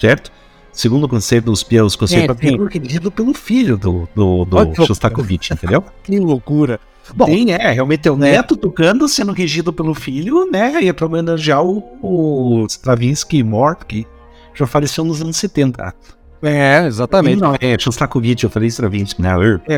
[0.00, 0.30] certo?
[0.72, 4.74] Segundo concerto dos pianos, concerto É, para piano dirigido pelo filho do, do, do Olha.
[4.74, 5.82] Shostakovich, entendeu?
[6.04, 6.78] Que loucura.
[7.14, 10.80] Bom, Tem, é, realmente é o neto tocando, sendo regido pelo filho, né?
[10.82, 14.06] E é pra homenagear o, o Stravinsky morto, que
[14.54, 15.94] já faleceu nos anos 70.
[16.42, 17.40] É, exatamente.
[17.40, 19.30] Não, é Shostakovich, eu falei Stravinsky, né?
[19.66, 19.74] É.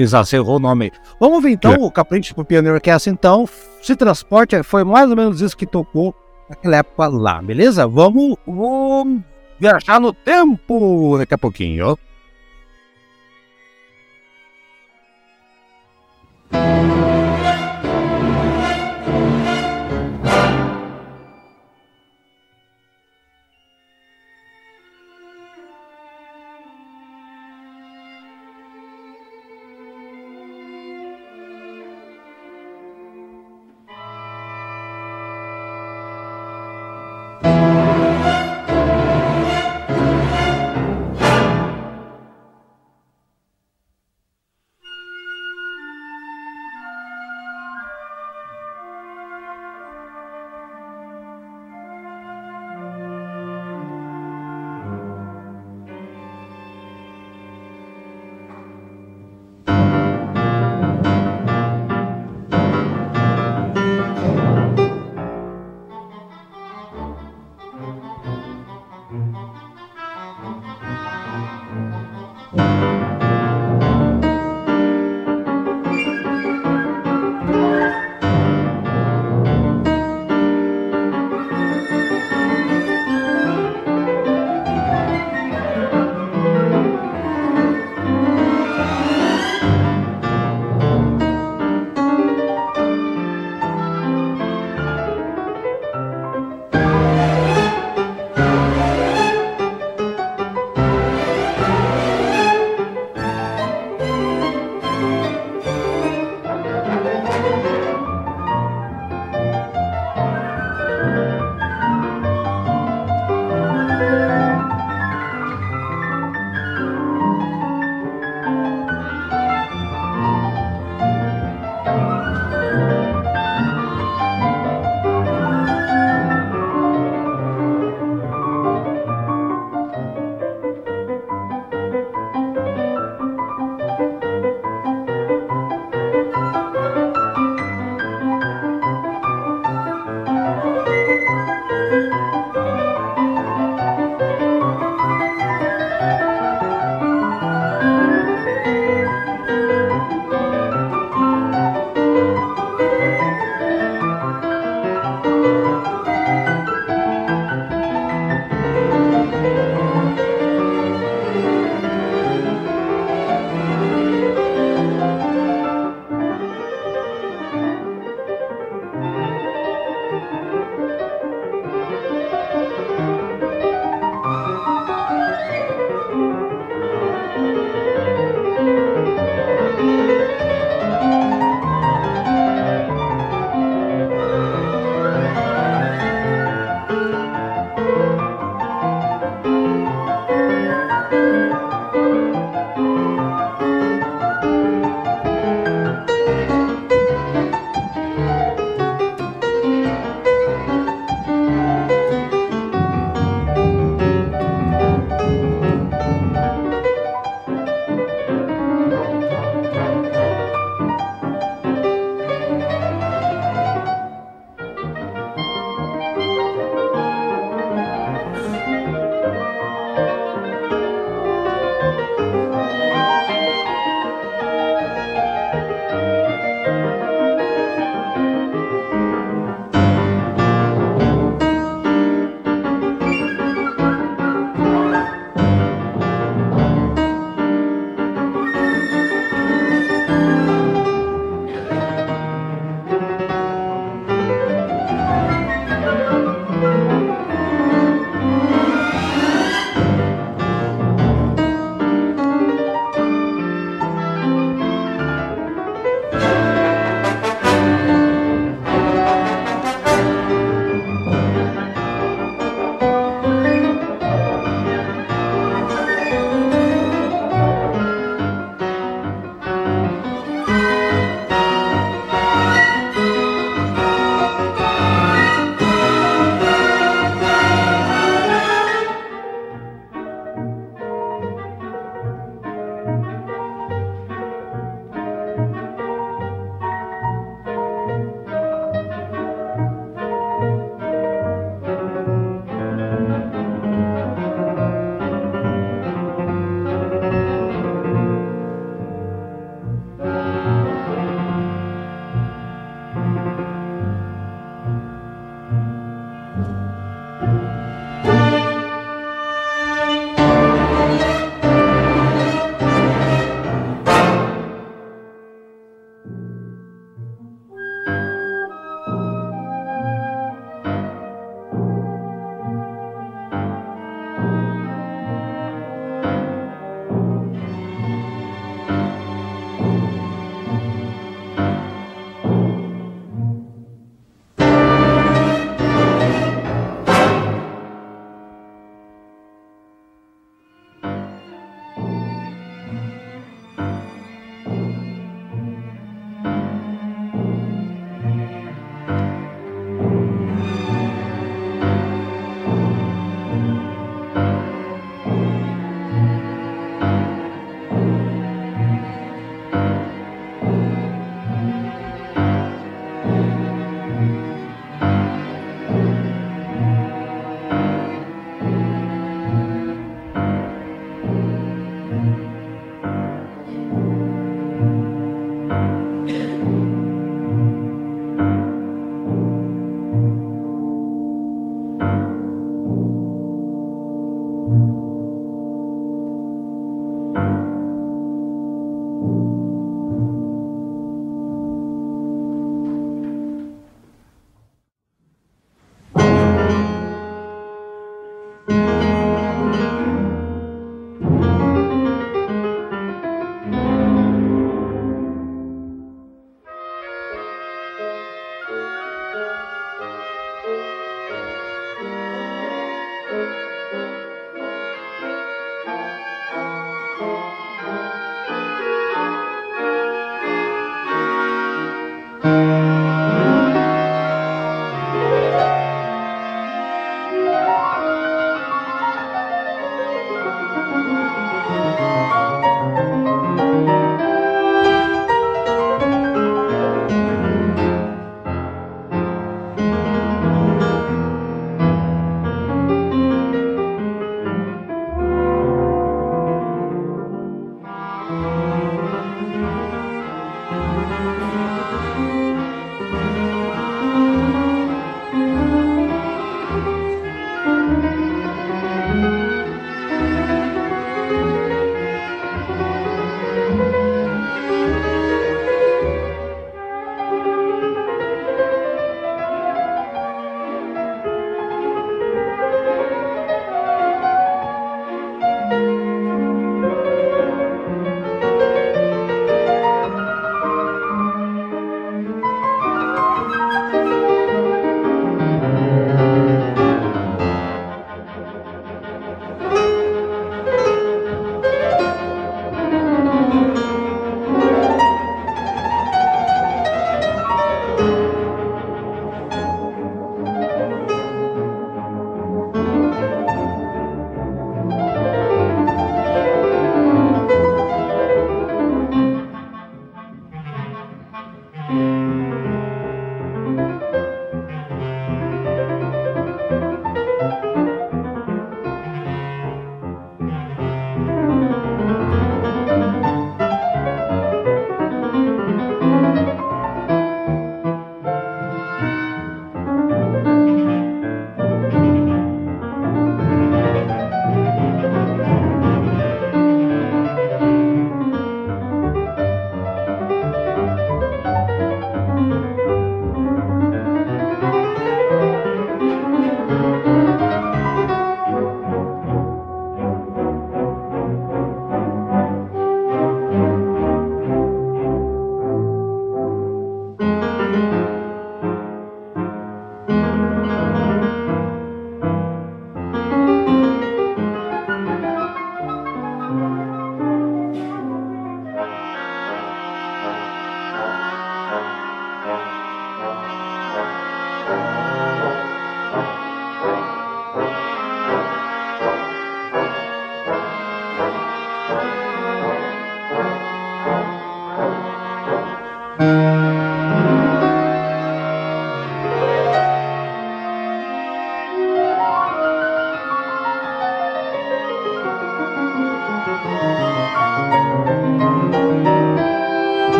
[0.00, 0.90] Exato, você errou o nome.
[1.20, 1.78] Vamos ver então É.
[1.78, 3.48] o Capricho pro Piano e Orquestra, então.
[3.82, 6.14] Se transporte, foi mais ou menos isso que tocou
[6.48, 7.86] naquela época lá, beleza?
[7.86, 9.22] Vamos, vamos
[9.60, 11.96] viajar no tempo daqui a pouquinho.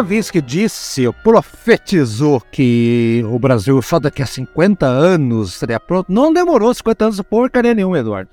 [0.00, 6.10] Stravinsky disse, profetizou que o Brasil só daqui a 50 anos seria pronto.
[6.10, 8.30] Não demorou 50 anos porcaria nenhuma, Eduardo.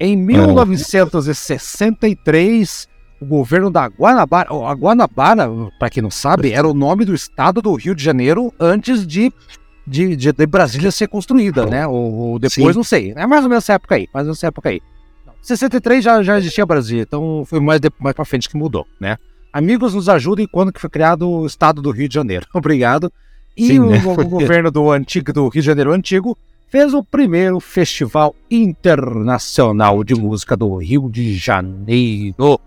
[0.00, 2.88] Em 1963,
[3.20, 7.60] o governo da Guanabara, a Guanabara, para quem não sabe, era o nome do estado
[7.60, 9.30] do Rio de Janeiro antes de,
[9.86, 11.86] de, de, de Brasília ser construída, né?
[11.86, 12.78] Ou, ou depois, Sim.
[12.78, 13.12] não sei.
[13.14, 14.80] É mais ou menos essa época aí, mais ou menos essa época aí.
[15.42, 19.18] 63 já, já existia Brasília, então foi mais, de, mais pra frente que mudou, né?
[19.52, 22.46] Amigos, nos ajudem quando que foi criado o estado do Rio de Janeiro.
[22.54, 23.12] Obrigado.
[23.56, 24.02] E Sim, o, né?
[24.04, 26.38] o, governo do antigo do Rio de Janeiro antigo
[26.68, 32.60] fez o primeiro festival internacional de música do Rio de Janeiro.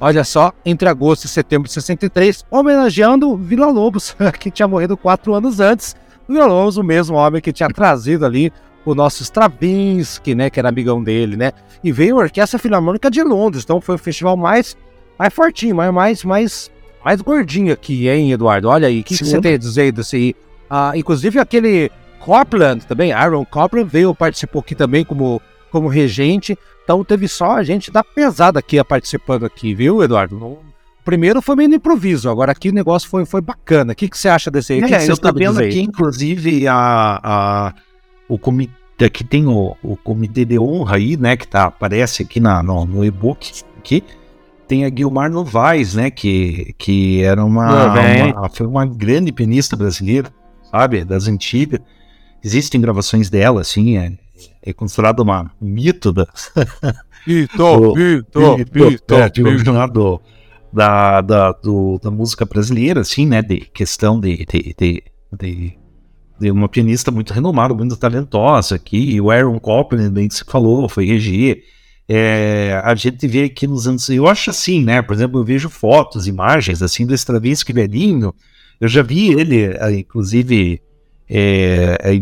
[0.00, 5.34] Olha só, entre agosto e setembro de 63, homenageando Vila Lobos, que tinha morrido quatro
[5.34, 5.96] anos antes.
[6.28, 8.52] Vila Lobos, o mesmo homem que tinha trazido ali
[8.84, 11.52] o nosso Stravinsky, né, que era amigão dele, né?
[11.82, 14.76] E veio a Orquestra Filarmônica de Londres, então foi o festival mais
[15.20, 16.70] mais fortinho, mais, mais, mais,
[17.04, 18.70] mais gordinho aqui, hein, Eduardo?
[18.70, 20.34] Olha aí, o que, que, você tem a dizer disso aí?
[20.68, 21.90] Ah, inclusive aquele
[22.20, 25.38] Copland também, Aaron Copland veio, participou aqui também como,
[25.70, 26.58] como regente.
[26.82, 30.38] Então teve só a gente da pesada aqui participando aqui, viu, Eduardo?
[30.38, 30.58] No,
[31.04, 33.92] primeiro foi meio no improviso, agora aqui o negócio foi, foi bacana.
[33.92, 34.78] O que, que você acha desse aí?
[34.78, 37.74] É, que que eu tô vendo aqui, inclusive, a, a,
[38.26, 42.40] o comitê, aqui tem o, o comitê de honra aí, né, que tá, aparece aqui
[42.40, 44.02] na, no, no e-book aqui
[44.70, 46.12] tem a Guilmar Novaes, né?
[46.12, 47.92] Que, que era uma,
[48.32, 50.32] uma, foi uma grande pianista brasileira,
[50.70, 51.04] sabe?
[51.04, 51.80] Das antigas.
[52.42, 54.12] Existem gravações dela, assim, é,
[54.62, 56.24] é considerado uma mito da.
[57.26, 59.14] Mito, mito, mito.
[59.14, 60.22] É, do,
[60.72, 63.42] da, da, do, da música brasileira, assim, né?
[63.42, 65.02] De questão de, de, de,
[65.38, 65.78] de,
[66.40, 69.16] de uma pianista muito renomada, muito talentosa aqui.
[69.16, 71.62] E o Aaron Copland, bem que você falou, foi reger
[72.12, 74.08] é, a gente vê aqui nos anos.
[74.08, 75.00] Eu acho assim, né?
[75.00, 78.34] Por exemplo, eu vejo fotos, imagens assim do Stravinsky velhinho.
[78.80, 80.82] Eu já vi ele, é, inclusive,
[81.28, 82.20] é,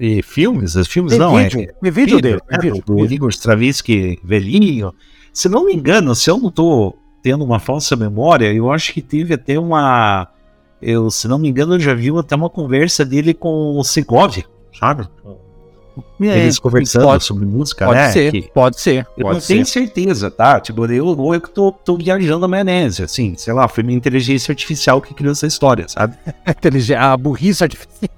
[0.00, 4.94] é, filmes, filmes tem não, vídeo, é, vídeo, dele, né, vídeo, do Igor Stravinsky velhinho.
[5.34, 9.02] Se não me engano, se eu não estou tendo uma falsa memória, eu acho que
[9.02, 10.28] teve até uma.
[10.80, 14.46] Eu, se não me engano, eu já vi até uma conversa dele com o Segovia,
[14.72, 15.06] sabe?
[16.20, 18.10] Eles conversando pode, sobre música, pode né?
[18.12, 19.54] Ser, que pode ser, Eu pode não ser.
[19.54, 20.60] tenho certeza, tá?
[20.60, 23.96] Tipo, eu, ou eu que tô, tô viajando a maionese, assim, sei lá, foi minha
[23.96, 26.16] inteligência artificial que criou essa história, sabe?
[26.98, 28.10] a burrice artificial.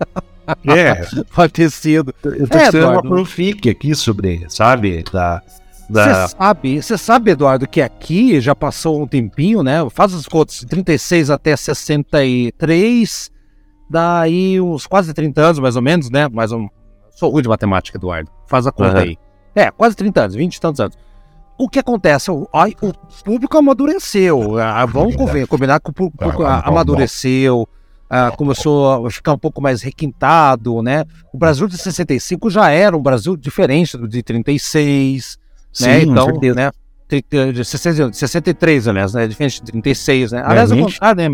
[0.66, 1.06] É.
[1.34, 2.14] pode ter sido.
[2.24, 5.42] Eu tô é, uma profic aqui sobre, sabe, da...
[5.90, 9.78] Você sabe, você sabe, Eduardo, que aqui já passou um tempinho, né?
[9.88, 13.30] Faz as contas, 36 até 63,
[13.88, 16.28] daí uns quase 30 anos, mais ou menos, né?
[16.28, 16.68] Mais um,
[17.18, 18.30] Sou ruim de matemática, Eduardo.
[18.46, 18.98] Faz a conta uhum.
[18.98, 19.18] aí.
[19.52, 20.96] É, quase 30 anos, 20 e tantos anos.
[21.58, 22.30] O que acontece?
[22.30, 22.92] O, o
[23.24, 24.56] público amadureceu.
[24.56, 25.16] Ah, vamos
[25.48, 27.68] combinar que o público amadureceu.
[28.08, 31.04] Ah, começou a ficar um pouco mais requintado, né?
[31.32, 35.38] O Brasil de 65 já era um Brasil diferente do de 36,
[35.72, 36.02] Sim, né?
[36.02, 36.70] Então, né?
[37.52, 39.26] De 63, aliás, né?
[39.26, 40.42] Diferente de 36, né?
[40.46, 41.28] Aliás, é, ah, né?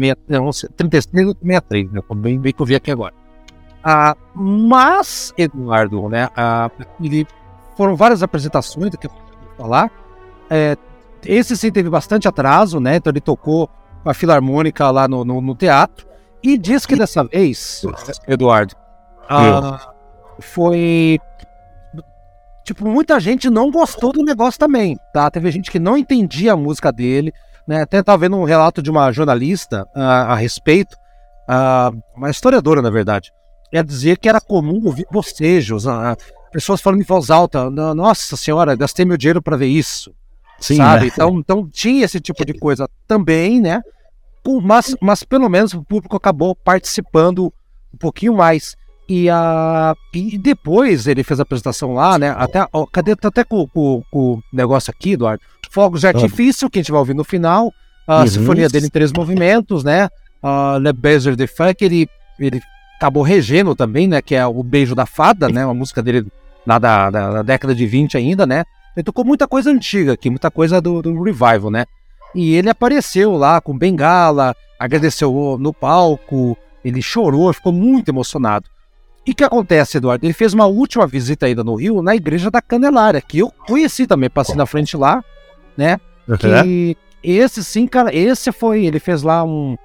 [0.78, 2.00] 36, 63, né?
[2.16, 3.23] Bem, bem que eu vi aqui agora.
[3.84, 6.70] Ah, mas, Eduardo, né, ah,
[7.00, 7.26] ele,
[7.76, 9.20] foram várias apresentações do que eu vou
[9.58, 9.90] falar.
[10.48, 10.76] É,
[11.26, 12.96] esse sim teve bastante atraso, né?
[12.96, 13.68] Então ele tocou
[14.04, 16.06] a Filarmônica lá no, no, no teatro.
[16.42, 17.82] E diz que dessa vez,
[18.28, 18.74] Eduardo,
[19.28, 19.92] ah,
[20.40, 21.18] foi.
[22.62, 25.30] tipo, muita gente não gostou do negócio também, tá?
[25.30, 27.32] Teve gente que não entendia a música dele,
[27.66, 27.82] né?
[27.82, 30.96] Até tava vendo um relato de uma jornalista uh, a respeito,
[31.48, 33.32] uh, uma historiadora, na verdade.
[33.74, 36.16] Ela dizia que era comum ouvir bocejos, uh,
[36.52, 37.68] pessoas falando em voz alta.
[37.68, 40.14] Nossa senhora, gastei meu dinheiro para ver isso.
[40.60, 41.06] Sim, sabe?
[41.06, 41.10] Né?
[41.12, 43.82] Então, então tinha esse tipo de coisa também, né?
[44.62, 47.52] Mas, mas pelo menos o público acabou participando
[47.92, 48.76] um pouquinho mais.
[49.08, 52.32] E, a, e depois ele fez a apresentação lá, né?
[52.38, 53.16] Até, ó, cadê?
[53.16, 55.42] Tá até com, com, com, o negócio aqui, Eduardo.
[55.68, 57.72] Fogos de artifício, que a gente vai ouvir no final.
[58.06, 58.26] A uhum.
[58.28, 60.08] sinfonia dele em três movimentos, né?
[60.40, 62.08] Uh, Le Baiser de Funk, ele,
[62.38, 62.62] ele
[62.96, 64.22] acabou regendo também, né?
[64.22, 65.64] Que é o Beijo da Fada, né?
[65.64, 66.26] Uma música dele
[66.66, 68.64] lá da, da, da década de 20 ainda, né?
[68.96, 71.84] Ele tocou muita coisa antiga aqui, muita coisa do, do revival, né?
[72.34, 78.66] E ele apareceu lá com bengala, agradeceu no palco, ele chorou, ficou muito emocionado.
[79.26, 80.26] E o que acontece, Eduardo?
[80.26, 84.06] Ele fez uma última visita ainda no Rio, na Igreja da Candelária, que eu conheci
[84.06, 85.24] também, passei na frente lá,
[85.76, 85.98] né?
[86.28, 86.36] Uhum.
[86.36, 89.76] Que esse sim, cara, esse foi, ele fez lá um,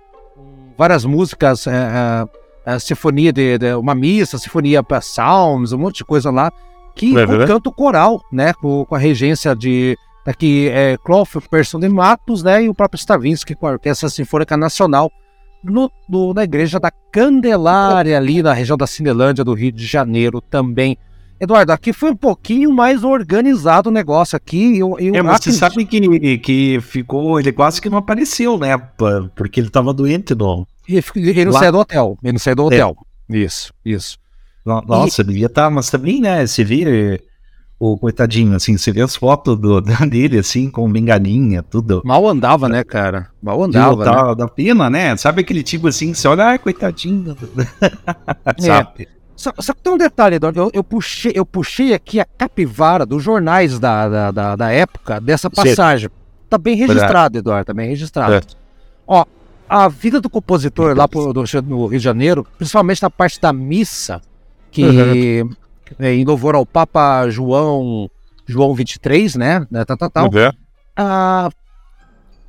[0.77, 2.25] várias músicas, é, é,
[2.65, 6.51] é, sinfonia de, de, uma missa, sinfonia para Psalms, um monte de coisa lá,
[6.95, 7.39] que uhum.
[7.39, 8.53] com canto coral, né?
[8.53, 12.63] Com, com a regência de daqui é Clough, Person de Matos, né?
[12.63, 15.11] E o próprio Stravinsky com a Orquestra Sinfônica Nacional
[15.63, 20.41] no, no, na igreja da Candelária, ali na região da Cinelândia do Rio de Janeiro
[20.41, 20.97] também.
[21.39, 24.77] Eduardo, aqui foi um pouquinho mais organizado o negócio aqui.
[24.77, 25.53] Eu, eu é, mas acredito...
[25.53, 27.39] você sabe que, que ficou.
[27.39, 28.77] Ele quase que não apareceu, né?
[29.35, 30.67] Porque ele estava doente, não.
[30.89, 32.17] Ele, não saiu do hotel.
[32.23, 32.97] Ele não saiu do hotel.
[33.31, 33.37] É.
[33.37, 34.17] Isso, isso.
[34.65, 35.25] Nossa, e...
[35.25, 36.45] devia estar, tá, mas também, né?
[36.45, 37.21] Você vê
[37.79, 39.79] o coitadinho, assim, você vê as fotos do,
[40.09, 42.01] dele, assim, com bengalinha, tudo.
[42.03, 43.29] Mal andava, né, cara?
[43.41, 44.03] Mal andava.
[44.03, 44.35] Da, né?
[44.35, 45.15] da pena, né?
[45.15, 47.37] Sabe aquele tipo assim, você olha, ai, coitadinho.
[48.59, 49.03] Sabe?
[49.03, 49.19] É.
[49.35, 50.59] Só, só, que tem um detalhe, Eduardo.
[50.59, 55.21] Eu, eu, puxei, eu puxei aqui a capivara dos jornais da, da, da, da época
[55.21, 56.09] dessa passagem.
[56.09, 56.19] Certo.
[56.49, 58.33] Tá bem registrado, Eduardo, tá bem registrado.
[58.33, 58.57] Certo.
[59.07, 59.23] Ó,
[59.69, 63.53] a vida do compositor lá pro, do, no Rio de Janeiro, principalmente na parte da
[63.53, 64.21] missa,
[64.71, 65.49] que uhum
[65.97, 68.09] é, em louvor ao Papa João
[68.45, 69.65] João 23, né?
[69.71, 70.25] né tal, tal, tal.
[70.25, 70.51] Uhum.
[70.95, 71.49] Ah,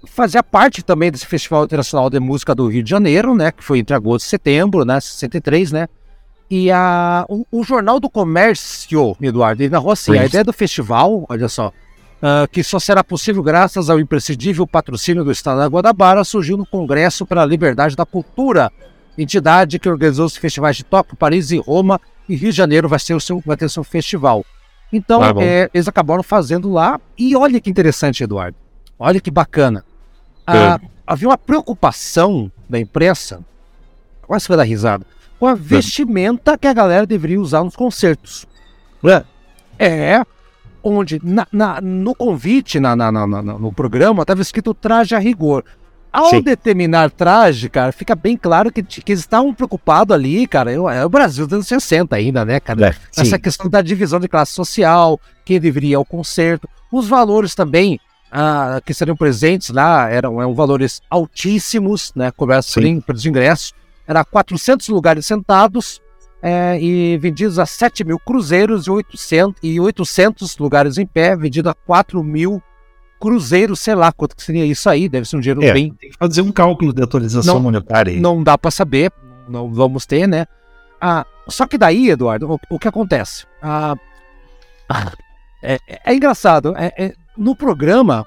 [0.07, 3.53] fazia parte também desse Festival Internacional de Música do Rio de Janeiro, né?
[3.53, 4.99] Que foi entre agosto e setembro, né?
[4.99, 5.89] 63, né?
[6.51, 11.25] E a, o, o Jornal do Comércio, Eduardo, ele narrou assim, a ideia do festival,
[11.29, 11.73] olha só,
[12.23, 16.67] uh, que só será possível graças ao imprescindível patrocínio do Estado da Guadabara, surgiu no
[16.67, 18.71] Congresso para a Liberdade da Cultura,
[19.17, 22.99] entidade que organizou os festivais de Tóquio, Paris e Roma e Rio de Janeiro vai,
[22.99, 24.45] ser o seu, vai ter o seu festival.
[24.93, 27.01] Então, ah, é, eles acabaram fazendo lá.
[27.17, 28.57] E olha que interessante, Eduardo.
[28.99, 29.85] Olha que bacana.
[30.47, 33.41] Ah, havia uma preocupação da imprensa,
[34.23, 35.07] quase foi dar risada,
[35.39, 38.47] com a vestimenta que a galera deveria usar nos concertos.
[39.79, 40.25] É, é
[40.83, 45.65] onde na, na, no convite, na, no programa, estava escrito traje a rigor.
[46.13, 46.43] Ao Sim.
[46.43, 50.73] determinar traje, cara, fica bem claro que, que eles estavam preocupados ali, cara.
[50.73, 52.89] Eu, é o Brasil dos anos 60 ainda, né, cara?
[52.89, 58.01] É, Essa questão da divisão de classe social, quem deveria ao concerto, os valores também
[58.33, 62.33] ah, que seriam presentes lá eram, eram valores altíssimos, né?
[62.33, 63.73] Conversa pelos ingressos.
[64.07, 66.01] Era 400 lugares sentados
[66.43, 71.69] é, e vendidos a 7 mil cruzeiros e 800, e 800 lugares em pé, vendido
[71.69, 72.63] a 4 mil
[73.21, 75.93] cruzeiro, sei lá quanto que seria isso aí, deve ser um dinheiro é, bem.
[75.95, 78.15] Tem que fazer um cálculo de atualização não, monetária.
[78.15, 78.21] Aí.
[78.21, 79.13] Não dá para saber,
[79.47, 80.47] não vamos ter, né?
[80.99, 83.47] Ah, só que daí, Eduardo, o, o que acontece?
[83.63, 83.95] Ah,
[85.63, 88.27] é, é, engraçado, é, é no programa,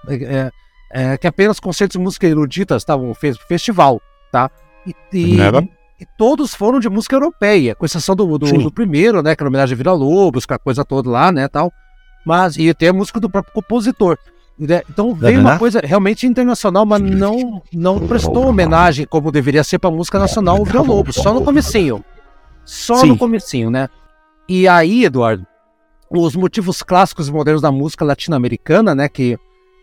[0.92, 4.00] é, que apenas concertos de música erudita estavam no festival,
[4.32, 4.50] tá?
[4.86, 5.38] E, e,
[6.00, 9.36] e, todos foram de música europeia, com exceção do, do, do primeiro, né?
[9.36, 11.72] Que era homenagem a Vila Lobos, com a coisa toda lá, né, tal.
[12.26, 14.18] Mas, e tem a música do próprio compositor.
[14.58, 14.82] Né?
[14.90, 19.90] Então veio uma coisa realmente internacional, mas não, não prestou homenagem como deveria ser para
[19.90, 22.04] música nacional o Vila Lobo, só no comecinho.
[22.64, 23.08] Só Sim.
[23.08, 23.90] no comecinho, né?
[24.48, 25.46] E aí, Eduardo,
[26.10, 29.38] os motivos clássicos e modernos da música latino-americana, né, que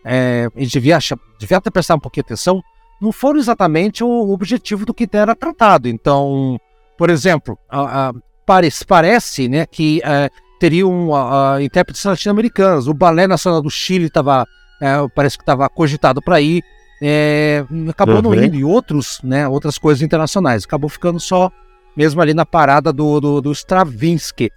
[0.05, 0.97] é, a gente devia,
[1.39, 2.61] devia até prestar um pouquinho de atenção,
[3.01, 5.87] não foram exatamente o objetivo do que era tratado.
[5.89, 6.59] Então,
[6.97, 8.13] por exemplo, a, a,
[8.45, 10.29] parece, parece né, que é,
[10.59, 12.87] teriam a, a, intérpretes latino-americanos.
[12.87, 14.45] O Balé Nacional do Chile estava
[14.81, 16.63] é, parece que estava cogitado para ir,
[17.01, 18.21] é, acabou uhum.
[18.21, 21.51] não indo, e outros, né, outras coisas internacionais, acabou ficando só
[21.95, 24.49] mesmo ali na parada do, do, do Stravinsky.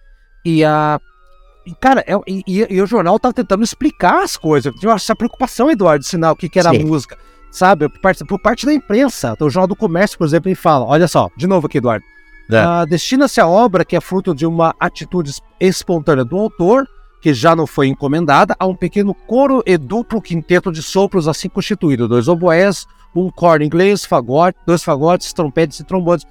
[0.44, 0.98] E a.
[1.66, 4.74] E, cara, é, e, e, o jornal tava tentando explicar as coisas.
[4.76, 6.82] Tinha essa preocupação, Eduardo, de sinal o que, que era Sim.
[6.82, 7.18] a música,
[7.54, 7.88] sabe?
[7.88, 9.32] Por parte, por parte da imprensa.
[9.34, 12.04] Então, o Jornal do Comércio, por exemplo, ele fala: olha só, de novo aqui, Eduardo.
[12.50, 12.82] É.
[12.82, 16.86] Uh, Destina-se a obra que é fruto de uma atitude espontânea do autor
[17.22, 21.48] que já não foi encomendada, a um pequeno coro e duplo quinteto de sopros assim
[21.48, 26.26] constituído: dois oboés, um corno inglês, fagote, dois fagotes, trompetes e trombones.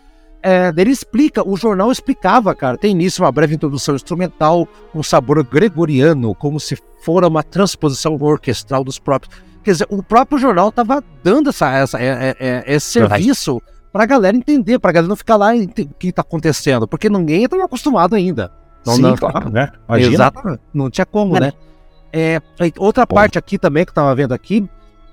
[0.45, 5.41] É, ele explica, o jornal explicava, cara, tem início uma breve introdução instrumental com sabor
[5.41, 9.34] gregoriano, como se fora uma transposição orquestral dos próprios.
[9.64, 13.61] Quer dizer, o próprio jornal estava dando essa, essa, é, é, é esse serviço
[13.91, 17.09] para a galera entender, para a galera não ficar lá o que está acontecendo, porque
[17.09, 18.51] ninguém estava acostumado ainda.
[18.86, 19.72] Não, Sim, não, claro, né?
[19.88, 20.14] Imagina.
[20.14, 21.53] Exato, não tinha como, né?
[22.11, 22.41] É,
[22.78, 23.16] outra Bom.
[23.16, 24.68] parte aqui também que eu estava vendo aqui,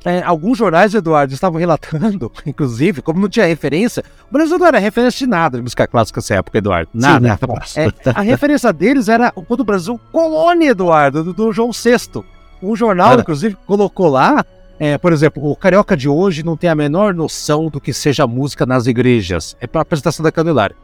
[0.04, 4.78] é, alguns jornais, Eduardo, estavam relatando, inclusive, como não tinha referência, o Brasil não era
[4.78, 6.90] referência de nada de música clássica nessa época, Eduardo.
[6.94, 7.38] Nada.
[7.66, 7.92] Sim, né?
[8.06, 12.24] é, a referência deles era quando o Brasil colônia, Eduardo, do, do João VI.
[12.62, 13.22] Um jornal, era.
[13.22, 14.44] inclusive, colocou lá,
[14.78, 18.26] é, por exemplo, o carioca de hoje não tem a menor noção do que seja
[18.26, 19.56] música nas igrejas.
[19.60, 20.76] É para a apresentação da Candelária.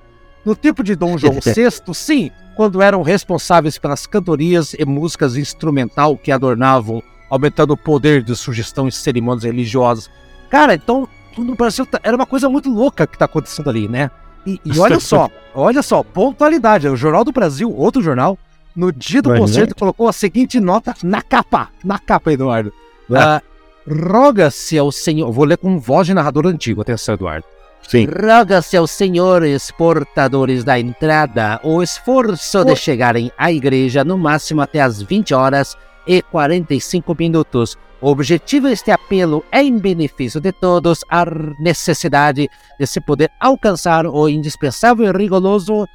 [0.45, 6.17] No tempo de Dom João VI, sim, quando eram responsáveis pelas cantorias e músicas instrumental
[6.17, 10.11] que adornavam, aumentando o poder de sugestão em cerimônias religiosas.
[10.49, 14.11] Cara, então, no Brasil tá, era uma coisa muito louca que está acontecendo ali, né?
[14.47, 16.89] E, e olha só, olha só, pontualidade.
[16.89, 18.39] O Jornal do Brasil, outro jornal,
[18.77, 21.71] no dia do concerto, colocou a seguinte nota na capa.
[21.83, 22.73] Na capa, Eduardo.
[23.09, 23.41] Uh,
[23.89, 25.31] Roga-se ao Senhor.
[25.33, 27.47] Vou ler com voz de narrador antigo, atenção, Eduardo.
[27.89, 28.07] Sim.
[28.07, 34.81] Roga-se aos senhores portadores da entrada o esforço de chegarem à igreja no máximo até
[34.81, 37.79] as 20 horas e 45 minutos.
[38.01, 41.25] O objetivo deste apelo é em benefício de todos a
[41.61, 42.49] necessidade
[42.79, 45.87] de se poder alcançar o indispensável e rigoroso,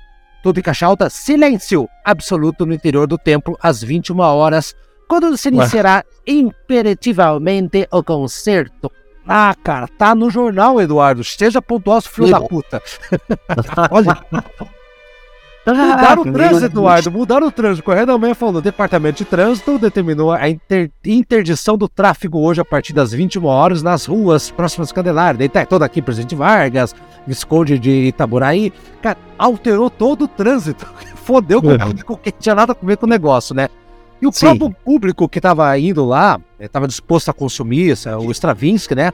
[0.44, 4.76] tudo em caixa alta, silêncio absoluto no interior do templo às 21 horas,
[5.08, 8.92] quando se iniciará imperativamente o concerto
[9.28, 11.22] ah, cara, tá no jornal, Eduardo.
[11.22, 12.82] Esteja pontual, filho da puta.
[13.92, 14.18] Olha.
[15.66, 17.12] Mudaram o trânsito, Eduardo.
[17.12, 17.82] Mudaram o trânsito.
[17.82, 22.40] O Correio da Manhã falou: o Departamento de Trânsito determinou a inter interdição do tráfego
[22.40, 25.38] hoje a partir das 21 horas nas ruas próximas Candelária.
[25.38, 26.96] Daí tá toda aqui, Presidente Vargas,
[27.26, 28.74] Visconde de Itaburaí.
[29.02, 30.88] Cara, alterou todo o trânsito.
[31.24, 33.70] Fodeu com, quem tinha nada a ver com o negócio, né?
[34.22, 34.58] E o Sim.
[34.58, 39.12] próprio público que estava indo lá, estava eh, disposto a consumir o Stravinsky, né?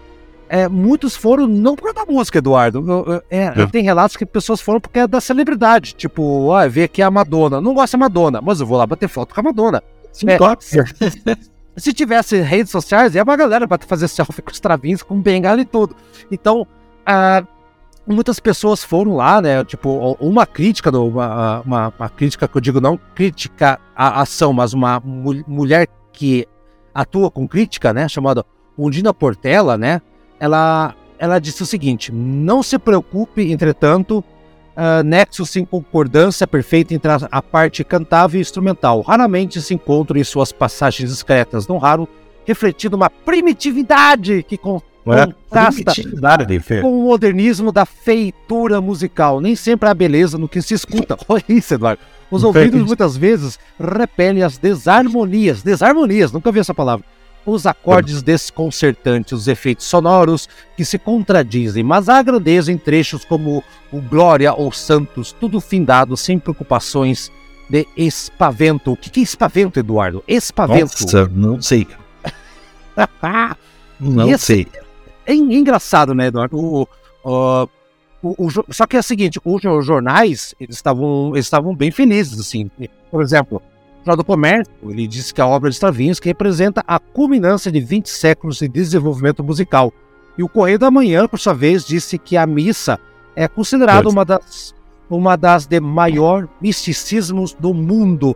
[0.49, 3.21] É, muitos foram não por causa da música, Eduardo.
[3.29, 3.65] É, é.
[3.67, 5.93] Tem relatos que pessoas foram porque é da celebridade.
[5.93, 7.59] Tipo, ah, ver aqui a Madonna.
[7.59, 9.83] Não gosto da Madonna, mas eu vou lá bater foto com a Madonna.
[10.11, 10.37] Sim, é,
[11.75, 15.61] se tivesse redes sociais, ia uma galera para fazer selfie com o Stravinsky, com bengala
[15.61, 15.95] e tudo.
[16.31, 16.65] Então,
[17.05, 17.43] ah,
[18.07, 19.63] muitas pessoas foram lá, né?
[19.63, 24.73] Tipo, uma crítica, uma, uma, uma crítica que eu digo não crítica à ação, mas
[24.73, 26.47] uma mu mulher que
[26.93, 28.07] atua com crítica, né?
[28.07, 28.45] Chamada
[28.77, 30.01] Undina Portela, né?
[30.39, 37.11] Ela, ela disse o seguinte: não se preocupe, entretanto, uh, nexos em concordância perfeita entre
[37.11, 39.01] a, a parte cantável e instrumental.
[39.01, 42.07] Raramente se encontram em suas passagens discretas, não raro
[42.45, 44.81] refletindo uma primitividade que é?
[45.07, 45.93] Contrasta
[46.81, 49.39] com o modernismo da feitura musical.
[49.41, 51.17] Nem sempre há beleza no que se escuta.
[51.27, 52.01] Olha isso, Eduardo.
[52.29, 55.63] Os ouvidos muitas vezes repelem as desarmonias.
[55.63, 57.05] Desarmonias, nunca vi essa palavra.
[57.45, 63.63] Os acordes desconcertantes, os efeitos sonoros que se contradizem, mas há grandeza em trechos como
[63.89, 67.31] o Glória ou Santos, tudo findado sem preocupações
[67.69, 68.91] de espavento.
[68.91, 70.21] O que é espavento, Eduardo?
[70.27, 71.01] Espavento.
[71.01, 71.87] Nossa, não sei.
[73.99, 74.67] não Esse, sei.
[75.27, 76.57] É engraçado, né, Eduardo?
[76.57, 76.87] O,
[77.23, 77.67] o,
[78.23, 82.71] o, só que é o seguinte, os jornais eles estavam eles bem felizes, assim.
[83.11, 86.97] Por exemplo, o Jornal do Comércio, ele disse que a obra de Stravinsky representa a
[86.97, 89.91] culminância de 20 séculos de desenvolvimento musical.
[90.37, 92.97] E o Correio da Manhã, por sua vez, disse que a missa
[93.35, 94.73] é considerada uma das,
[95.09, 98.33] uma das de maior misticismos do mundo.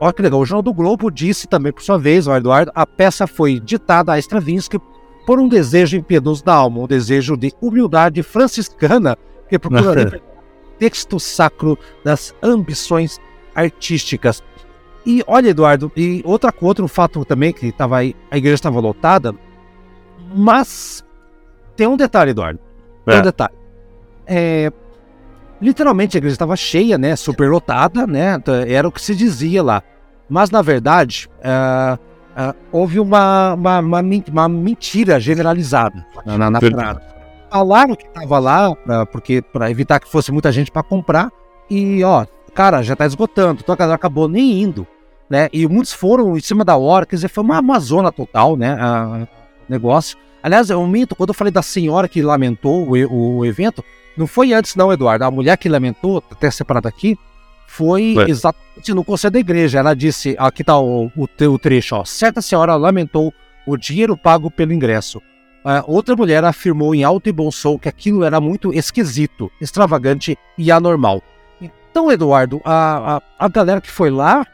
[0.00, 2.86] Olha que legal, o Jornal do Globo disse também, por sua vez, ó, Eduardo, a
[2.86, 4.78] peça foi ditada a Stravinsky
[5.26, 9.16] por um desejo impiedoso da alma, um desejo de humildade franciscana
[9.48, 10.20] que procura
[10.78, 13.20] texto sacro das ambições
[13.54, 14.42] artísticas.
[15.04, 19.34] E olha, Eduardo, e outra outro fato também que tava aí, a igreja estava lotada,
[20.34, 21.04] mas
[21.76, 22.60] tem um detalhe, Eduardo.
[23.04, 23.18] Tem é.
[23.18, 23.54] um detalhe.
[24.26, 24.72] É,
[25.60, 29.82] literalmente a igreja estava cheia, né, superlotada, né, era o que se dizia lá.
[30.28, 31.98] Mas na verdade, uh,
[32.36, 37.02] uh, houve uma, uma, uma, uma, mentira generalizada na, na parada.
[37.50, 41.30] Falaram que estava lá, pra, porque para evitar que fosse muita gente para comprar,
[41.70, 44.86] e ó, cara, já está esgotando, então a galera acabou nem indo,
[45.28, 45.48] né?
[45.52, 48.76] E muitos foram em cima da hora, quer dizer, foi uma, uma zona total, né?
[49.68, 50.16] Negócio.
[50.42, 53.84] Aliás, eu minto, quando eu falei da senhora que lamentou o, o, o evento,
[54.16, 55.24] não foi antes, não, Eduardo.
[55.24, 57.16] A mulher que lamentou, até separado aqui,
[57.72, 58.26] foi Ué.
[58.28, 59.78] exatamente no conselho da igreja.
[59.78, 62.04] Ela disse, aqui está o, o, o trecho, ó.
[62.04, 63.32] Certa senhora lamentou
[63.66, 65.22] o dinheiro pago pelo ingresso.
[65.64, 70.36] Ah, outra mulher afirmou em alto e bom som que aquilo era muito esquisito, extravagante
[70.58, 71.22] e anormal.
[71.60, 74.44] Então, Eduardo, a, a, a galera que foi lá,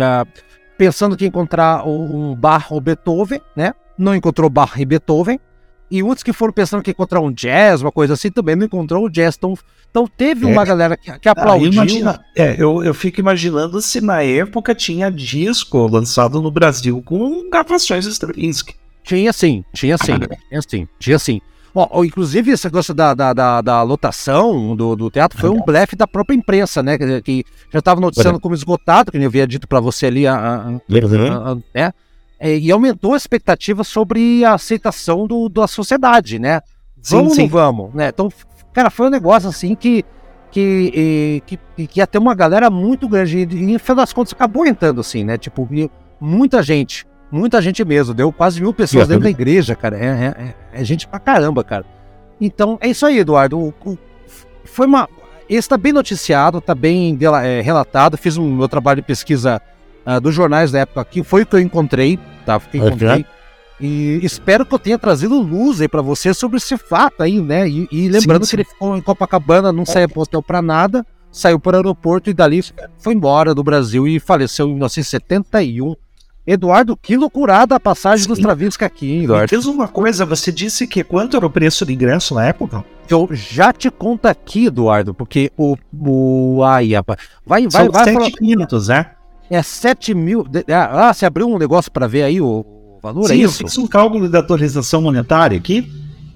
[0.00, 0.26] ah,
[0.76, 3.72] pensando que ia encontrar o- um Bach ou Beethoven, né?
[3.96, 5.38] Não encontrou Bach e Beethoven.
[5.90, 8.66] E outros que foram pensando que ia encontrar um jazz, uma coisa assim, também não
[8.66, 9.34] encontrou o jazz.
[9.36, 9.54] Então,
[9.90, 10.64] então teve uma É.
[10.66, 11.72] galera que, que Ah, aplaudiu.
[11.72, 17.50] imagina, é, eu, eu fico imaginando se na época tinha disco lançado no Brasil com
[17.50, 18.74] gravações Stravinsky.
[19.02, 20.18] Tinha sim, tinha sim,
[20.48, 21.40] tinha sim, tinha sim.
[21.74, 25.94] Ó, inclusive, esse negócio da, da, da, da lotação do, do teatro foi um blefe
[25.94, 26.98] da própria imprensa, né?
[26.98, 30.34] Que, que já estava noticiando como esgotado, que eu havia dito para você ali, a-
[30.36, 31.92] a- a- né?
[32.40, 36.62] É, e aumentou a expectativa sobre a aceitação do, da sociedade, né?
[37.02, 37.42] Sim, Vamos ou sim.
[37.42, 38.08] não vamos, né?
[38.08, 38.30] Então,
[38.72, 40.04] cara, foi um negócio assim que
[40.50, 43.40] que, que, que ia ter uma galera muito grande.
[43.42, 45.38] E no final das contas acabou entrando assim, né?
[45.38, 45.68] Tipo,
[46.20, 48.12] muita gente, muita gente mesmo.
[48.14, 49.96] Deu quase mil pessoas dentro da igreja, cara.
[49.96, 51.84] É, é, é- é gente pra caramba, cara.
[52.40, 53.58] Então, é isso aí, Eduardo.
[53.58, 53.98] O- o-
[54.64, 55.08] foi uma.
[55.48, 58.16] Esse tá bem noticiado, tá bem é, relatado.
[58.16, 59.60] Fiz um meu trabalho de pesquisa
[60.06, 61.22] ah, dos jornais da época aqui.
[61.22, 62.54] Foi o que eu encontrei, tá?
[62.54, 62.80] Eu Ok.
[62.88, 63.26] encontrei.
[63.80, 67.66] E espero que eu tenha trazido luz aí pra você sobre esse fato aí, né?
[67.68, 71.04] E, e lembrando Sim, que ele ficou em Copacabana, não saiu pro hotel pra nada,
[71.32, 72.62] saiu para o aeroporto e dali
[72.98, 75.94] foi embora do Brasil e faleceu em 1971.
[76.46, 78.42] Eduardo, que loucurada a passagem dos Sim.
[78.42, 79.46] Travinsky aqui, hein, Me Eduardo?
[79.56, 82.84] diz uma coisa, você disse que quanto era o preço de ingresso na época?
[83.08, 85.76] Eu já te conto aqui, Eduardo, porque o.
[85.94, 88.04] o ai, rapaz, vai, vai, São vai.
[88.12, 89.06] falar- 7,500, né?
[89.50, 90.44] É 7 mil.
[90.44, 92.64] de- Ah, você abriu um negócio pra ver aí o,
[93.02, 93.26] valor?
[93.26, 93.58] Sim, é eu isso?
[93.58, 95.90] fiz um cálculo da atualização monetária aqui.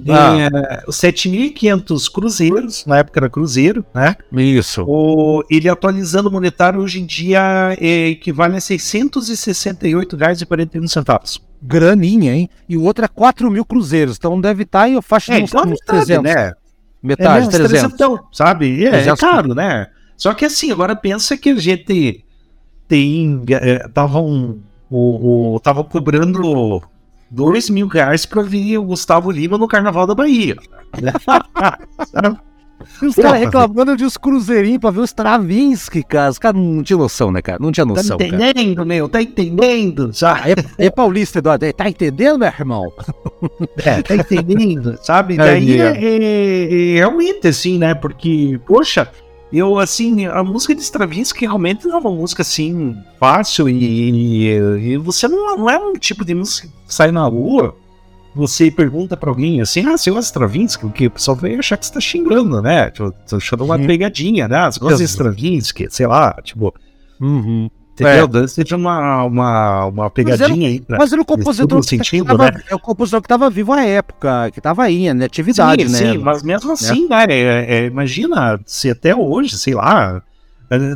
[0.09, 0.37] Ah.
[0.41, 4.17] É, 7.500 cruzeiros, na época era cruzeiro, né?
[4.33, 4.83] Isso.
[4.89, 11.41] O, ele atualizando o monetário hoje em dia é, equivale a R$ 668,41.
[11.63, 12.51] Graninha, hein?
[12.69, 15.51] E o outro é 4 mil cruzeiros, então deve estar em faixa de É, uns,
[15.51, 16.35] então é uns metade, 300.
[16.35, 16.53] né?
[17.03, 17.97] Metade, é, uns 300.
[17.97, 18.85] 300, sabe?
[18.85, 19.21] É, é 300.
[19.21, 19.87] caro, né?
[20.17, 22.25] Só que assim, agora pensa que a gente
[22.89, 23.43] tem.
[23.49, 24.61] É, tava um,
[24.91, 26.83] o, o, tava cobrando
[27.31, 30.57] dois mil reais pra ver o Gustavo Lima no Carnaval da Bahia.
[33.03, 36.31] Os caras reclamando de uns cruzeirinhos pra ver os Stravinsky, cara.
[36.31, 37.59] Os caras não tinham noção, né, cara?
[37.61, 38.29] Não tinha tá noção, cara.
[38.29, 39.09] entendendo, meu?
[39.09, 40.13] Tá entendendo?
[40.13, 40.53] Sabe?
[40.79, 41.65] É, é paulista, Eduardo.
[41.65, 42.93] É, Tá entendendo, meu irmão?
[43.79, 45.35] É, tá entendendo, sabe?
[45.35, 47.95] É, Daí é, é, é realmente assim, né?
[47.95, 49.09] Porque, poxa,
[49.59, 54.97] eu assim, a música de Stravinsky realmente não é uma música assim fácil e, e
[54.99, 57.77] você não, não é um tipo de música que sai na rua.
[58.35, 60.87] Você pergunta pra alguém assim, ah, você gosta de Stravinsky?
[60.87, 61.07] O que?
[61.07, 62.91] O pessoal vai achar que você tá xingando, né?
[62.91, 64.71] Tipo, tô achando uma pegadinha, né?
[64.71, 65.05] Você gosta de.
[65.05, 65.87] Stravinsky?
[65.89, 66.75] Sei lá, tipo,
[67.21, 67.71] Uhum.
[67.95, 68.29] Entendeu?
[68.29, 70.81] Deve ser uma, uma, uma pegadinha aí.
[70.81, 72.63] pra- Mas era o compositor, todo que, sentido, tava, né?
[72.69, 75.25] é o compositor que tava vivo à época, que tava aí, né?
[75.25, 76.13] Atividade, sim, né?
[76.13, 77.25] Sim, mas mesmo assim, né?
[77.29, 80.23] é- é, imagina se até hoje, sei lá,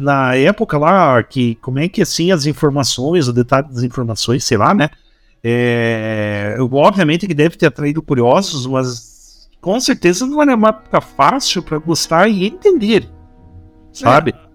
[0.01, 4.57] na época lá, que como é que assim as informações, o detalhe das informações, sei
[4.59, 4.90] lá, né?
[5.42, 11.62] É, obviamente que deve ter atraído curiosos, mas com certeza não era uma época fácil
[11.62, 13.09] para gostar e entender,
[13.92, 14.32] sabe?
[14.32, 14.47] É,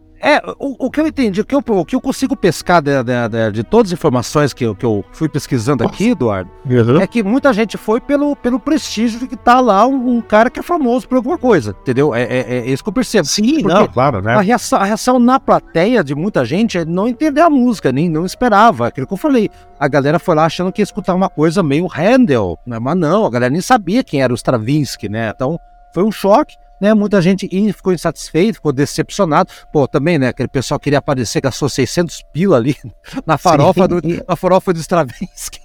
[0.57, 3.29] o, o que eu entendi, o que eu, o que eu consigo pescar de, de-
[3.29, 6.49] de- de todas as informações que eu, que eu fui pesquisando aqui, Eduardo,
[7.01, 10.49] é que muita gente foi pelo, pelo prestígio de que tá lá um, um cara
[10.49, 12.15] que é famoso por alguma coisa, entendeu?
[12.15, 13.27] É, é, é isso que eu percebo.
[13.27, 14.33] Sim, Porque não, claro, né?
[14.35, 18.07] A reação, a reação na plateia de muita gente é não entender a música, nem
[18.09, 18.87] não esperava.
[18.87, 19.49] Aquilo que eu falei.
[19.79, 22.79] A galera foi lá achando que ia escutar uma coisa meio Handel, né?
[22.79, 25.31] mas não, a galera nem sabia quem era o Stravinsky, né?
[25.35, 25.59] Então
[25.93, 26.93] foi um choque, né?
[26.93, 29.49] Muita gente ficou insatisfeito, ficou decepcionado.
[29.71, 30.27] Pô, também, né?
[30.27, 32.75] Aquele pessoal queria aparecer suas 600 pila ali
[33.25, 35.61] na farofa, do, na farofa do Stravinsky.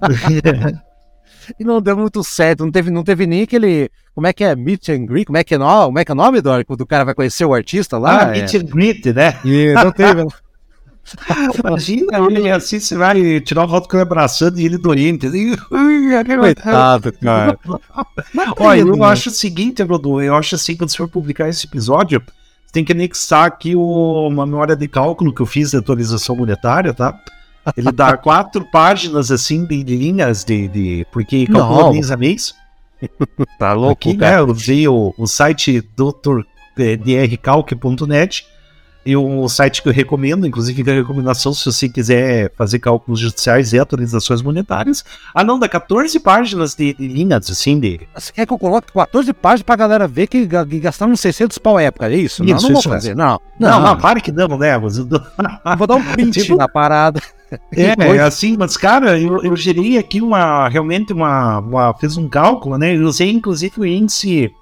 [1.58, 3.90] E não deu muito certo, não teve, não teve nem aquele.
[4.14, 4.54] Como é que é?
[4.54, 5.26] Meet and greet?
[5.26, 6.64] Como é que é, como é, que é o nome, Dor?
[6.64, 8.22] Quando o cara vai conhecer o artista lá?
[8.22, 9.36] Ah, meet and greet, né?
[9.44, 10.24] E não teve.
[11.64, 15.28] Imagina ele assim, você vai tirar uma foto com ele abraçando e ele do Oriente.
[16.40, 17.58] Coitado, cara.
[18.58, 22.22] Olha, eu acho o seguinte, Rodolfo, eu acho assim, quando você for publicar esse episódio,
[22.66, 26.36] você tem que anexar aqui o- uma memória de cálculo que eu fiz de atualização
[26.36, 27.18] monetária, tá?
[27.76, 30.68] Ele dá quatro páginas, assim, de linhas de...
[30.68, 31.92] de porque calcula Não.
[31.92, 32.54] mês a mês.
[33.58, 34.36] Tá louco, Aqui, cara.
[34.36, 36.42] né, eu usei o, o site Dr.
[36.78, 38.46] eh, drcalc.net
[39.04, 43.18] E um site que eu recomendo, inclusive fica a recomendação se você quiser fazer cálculos
[43.18, 45.04] judiciais e atualizações monetárias.
[45.34, 48.00] Ah, não, dá 14 páginas de, de linhas, assim, de...
[48.14, 51.56] Você quer que eu coloque 14 páginas pra galera ver que, que gastaram uns 600
[51.58, 52.30] pau à época, é isso?
[52.30, 53.40] Isso, não, não isso vou fazer, não.
[53.58, 54.78] Não, não, não, claro que não, né?
[54.78, 57.20] Vou dar um print Tipo- na parada.
[57.72, 62.28] É, é assim, mas cara, eu, eu gerei aqui uma, realmente uma, uma, fiz um
[62.28, 62.94] cálculo, né?
[62.94, 64.54] Eu usei inclusive o índice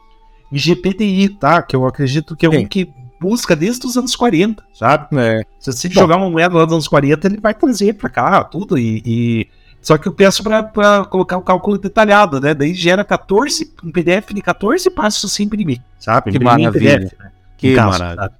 [0.51, 1.61] IGPTI, tá?
[1.61, 2.57] Que eu acredito que é Sim.
[2.57, 5.07] um que busca desde os anos 40, sabe?
[5.19, 5.43] É.
[5.59, 5.95] Se você Bom.
[5.95, 9.03] jogar uma moeda lá dos anos 40, ele vai trazer pra cá tudo e...
[9.05, 9.47] e-
[9.81, 12.53] Só que eu peço pra, pra colocar o cálculo detalhado, né?
[12.55, 16.31] Daí gera 14, um PDF de 14 passos sem imprimir, sabe?
[16.31, 16.99] Que Imprimir em maravilha.
[17.01, 17.31] PDF, né?
[17.57, 18.33] Que caso, maravilha.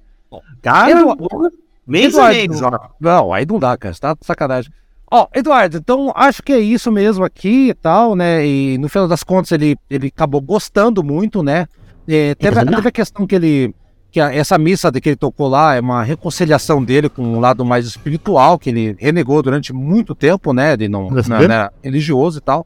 [0.61, 1.49] Cara, Eu- porra,
[1.87, 2.89] mês Eduardo.
[2.99, 3.93] Não, aí não dá, cara.
[3.93, 4.71] Você tá de sacanagem.
[5.11, 8.45] Ó, Eduardo, então acho que é isso mesmo aqui e tal, né?
[8.45, 11.65] E no final das contas ele, ele acabou gostando muito, né?
[12.07, 13.73] É, teve, teve a questão que ele.
[14.11, 17.39] Que a- essa missa de que ele tocou lá é uma reconciliação dele com um
[17.39, 20.73] lado mais espiritual, que ele renegou durante muito tempo, né?
[20.73, 22.65] Ele não, não era religioso e tal.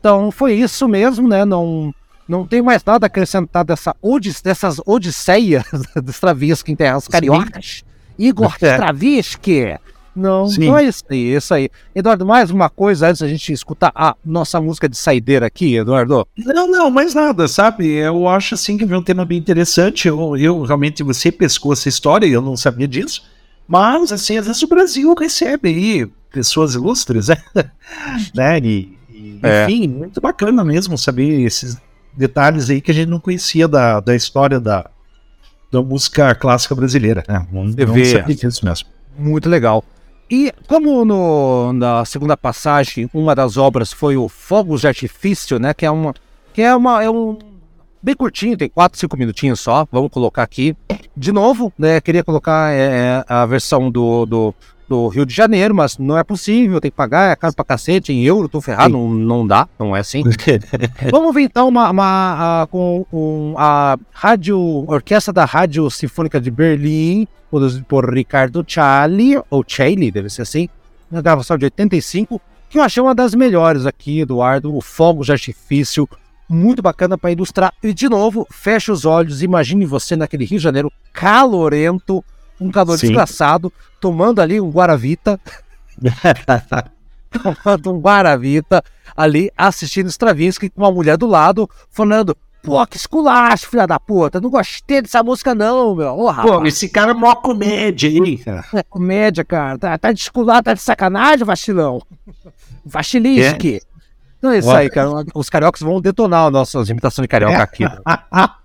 [0.00, 1.44] Então foi isso mesmo, né?
[1.44, 1.94] Não,
[2.28, 5.64] não tem mais nada a acrescentar dessa odis, dessas odisseias
[6.02, 7.84] do Stravinsky em terras cariocas.
[8.18, 8.46] Igor.
[8.74, 9.76] Stravinsky.
[10.14, 10.66] Não, Sim.
[10.66, 11.68] não é isso aí, isso aí.
[11.94, 16.26] Eduardo, mais uma coisa antes da gente escutar a nossa música de saideira aqui, Eduardo.
[16.36, 17.88] Não, não, mais nada, sabe?
[17.88, 20.06] Eu acho assim que é um tema bem interessante.
[20.06, 23.24] Eu, eu realmente, você pescou essa história e eu não sabia disso.
[23.66, 27.36] Mas, assim, às vezes o Brasil recebe aí pessoas ilustres, né?
[28.34, 28.58] né?
[28.60, 29.64] E, e, É.
[29.64, 31.76] Enfim, muito bacana mesmo saber esses
[32.12, 34.88] detalhes aí que a gente não conhecia da, da história da,
[35.72, 37.24] da música clássica brasileira.
[37.26, 37.46] Né?
[37.52, 38.88] Não, não sabia disso mesmo.
[39.18, 39.84] Muito legal.
[40.34, 45.72] E como no, na segunda passagem, uma das obras foi o Fogos de Artifício, né?
[45.72, 46.12] Que é uma.
[46.52, 47.04] Que é uma.
[47.04, 47.38] É um.
[48.02, 49.86] Bem curtinho, tem 4, 5 minutinhos só.
[49.92, 50.76] Vamos colocar aqui.
[51.16, 52.00] De novo, né?
[52.00, 54.54] Queria colocar é, a versão do, do,
[54.88, 58.12] do Rio de Janeiro, mas não é possível, tem que pagar, é caro pra cacete,
[58.12, 60.22] em euro, tô ferrado, não, não dá, não é assim.
[61.10, 66.50] Vamos ver então uma, uma- a- com, com a rádio, orquestra da Rádio Sinfônica de
[66.50, 70.68] Berlim, produzido por Ricardo Chali, ou Chailly, deve ser assim,
[71.10, 75.32] na gravação de 85, que eu achei uma das melhores aqui, Eduardo, o Fogos de
[75.32, 76.08] Artifício,
[76.48, 77.72] muito bacana para ilustrar.
[77.82, 82.22] E de novo, fecha os olhos, imagine você naquele Rio de Janeiro calorento,
[82.60, 83.08] um calor Sim.
[83.08, 85.40] desgraçado, tomando ali um Guaravita,
[87.42, 88.82] tomando um Guaravita
[89.16, 94.40] ali, assistindo Stravinsky com uma mulher do lado, falando: Pô, que esculacho, filha da puta,
[94.40, 96.18] não gostei dessa música, não, meu.
[96.18, 98.10] Ô, Pô, esse cara é mó comédia
[98.42, 98.64] cara.
[98.72, 99.78] é comédia, cara.
[99.78, 102.00] Tá, tá de esculacho, tá de sacanagem, vacilão.
[102.84, 103.82] Vachilisque.
[104.38, 105.10] Então é isso aí, cara.
[105.34, 107.84] Os cariocas vão detonar as nossas imitações de carioca aqui.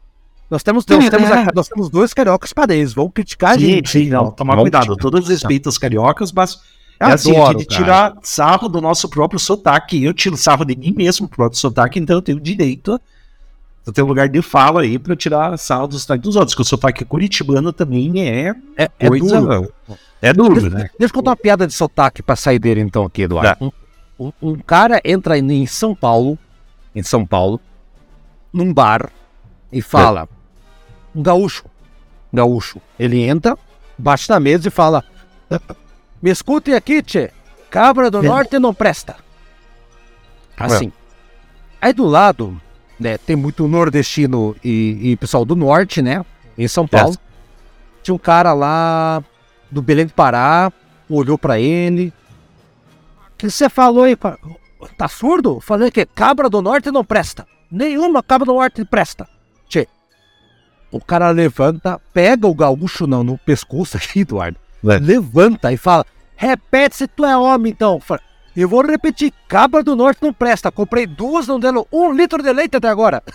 [0.50, 1.10] Nós temos, nós, É.
[1.10, 3.90] temos, aqui- nós temos dois cariocas para eles, vão criticar a Sim, gente.
[3.90, 4.88] sim, não, tomar Vão cuidado.
[4.88, 5.12] criticar.
[5.12, 6.60] Todos respeitam os cariocas, mas
[7.00, 7.84] é Eu assim, a adoro, gente cara.
[8.12, 10.04] tira sarro do nosso próprio sotaque.
[10.04, 13.00] Eu tiro sarro de mim mesmo, pro próprio sotaque, então eu tenho direito
[13.88, 16.62] a ter um lugar de fala aí pra tirar sarro do sotaque dos outros, que
[16.62, 19.40] o sotaque curitibano também é, É, é coisa.
[19.42, 19.74] duro.
[20.22, 20.90] É duro, né?
[21.00, 23.72] Deixa eu contar uma piada de sotaque pra sair dele então aqui, Eduardo.
[24.20, 26.38] Um, um- um cara entra em- em São Paulo,
[26.96, 27.60] em São Paulo,
[28.52, 29.10] num bar
[29.72, 30.28] e fala,
[31.16, 31.66] um gaúcho,
[32.32, 33.58] gaúcho, ele entra,
[33.98, 35.04] bate na mesa e fala,
[36.22, 37.32] me escutem aqui, tchê,
[37.70, 38.22] cabra do É.
[38.22, 39.16] norte não presta.
[40.58, 40.92] Assim.
[41.82, 42.60] Aí do lado,
[43.00, 46.26] né, tem muito nordestino e, e pessoal do norte, né,
[46.58, 47.16] em São Paulo.
[48.04, 49.24] Tinha um cara lá
[49.72, 50.72] do Belém do Pará,
[51.10, 52.14] olhou pra ele.
[53.34, 54.18] O que você falou aí?
[54.98, 55.60] Tá surdo?
[55.62, 57.48] Falei que cabra do norte não presta.
[57.72, 59.28] Nenhuma cabra do norte presta.
[59.68, 59.88] Tchê.
[60.92, 64.58] O cara levanta, pega o gaúcho não, no pescoço aqui, Eduardo.
[64.86, 64.98] É.
[64.98, 68.00] Levanta e fala: Repete se tu é homem, então.
[68.00, 68.22] Fala,
[68.56, 70.72] Eu vou repetir: cabra do norte não presta.
[70.72, 73.24] Comprei duas, não deram um litro de leite até agora.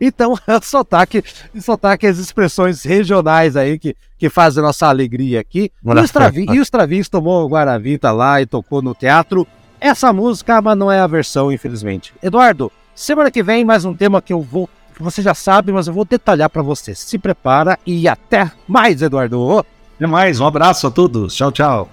[0.00, 1.22] Então, é o sotaque,
[1.60, 5.70] sotaque, as expressões regionais aí que, que fazem nossa alegria aqui.
[5.84, 9.46] E o, Stravi, e o Stravinsky tomou o Guaravita lá e tocou no teatro.
[9.80, 12.12] Essa música, mas não é a versão, infelizmente.
[12.22, 15.86] Eduardo, semana que vem mais um tema que eu vou, que você já sabe, mas
[15.86, 16.94] eu vou detalhar pra você.
[16.94, 19.64] Se prepara e até mais, Eduardo.
[19.96, 21.36] Até mais, um abraço a todos.
[21.36, 21.90] Tchau, tchau.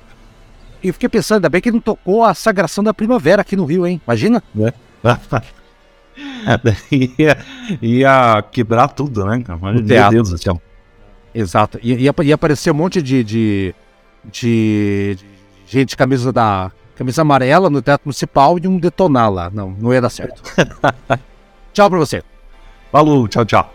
[0.82, 3.86] E fiquei pensando, ainda bem que não tocou a Sagração da Primavera aqui no Rio,
[3.86, 4.02] hein?
[4.08, 4.42] Imagina?
[6.92, 7.38] ia,
[7.82, 9.44] ia quebrar tudo, né?
[9.46, 9.60] cara?
[9.60, 10.12] Meu teatro.
[10.12, 10.62] Deus do céu.
[11.34, 11.80] Exato.
[11.82, 13.76] Ia, ia, ia aparecer um monte de, de,
[14.26, 15.26] de, de
[15.66, 19.50] gente de camisa da camisa amarela no Teatro Municipal e um detonar lá.
[19.50, 20.42] Não, não ia dar certo.
[21.74, 22.24] Tchau pra você.
[22.92, 23.74] Falou, tchau, tchau.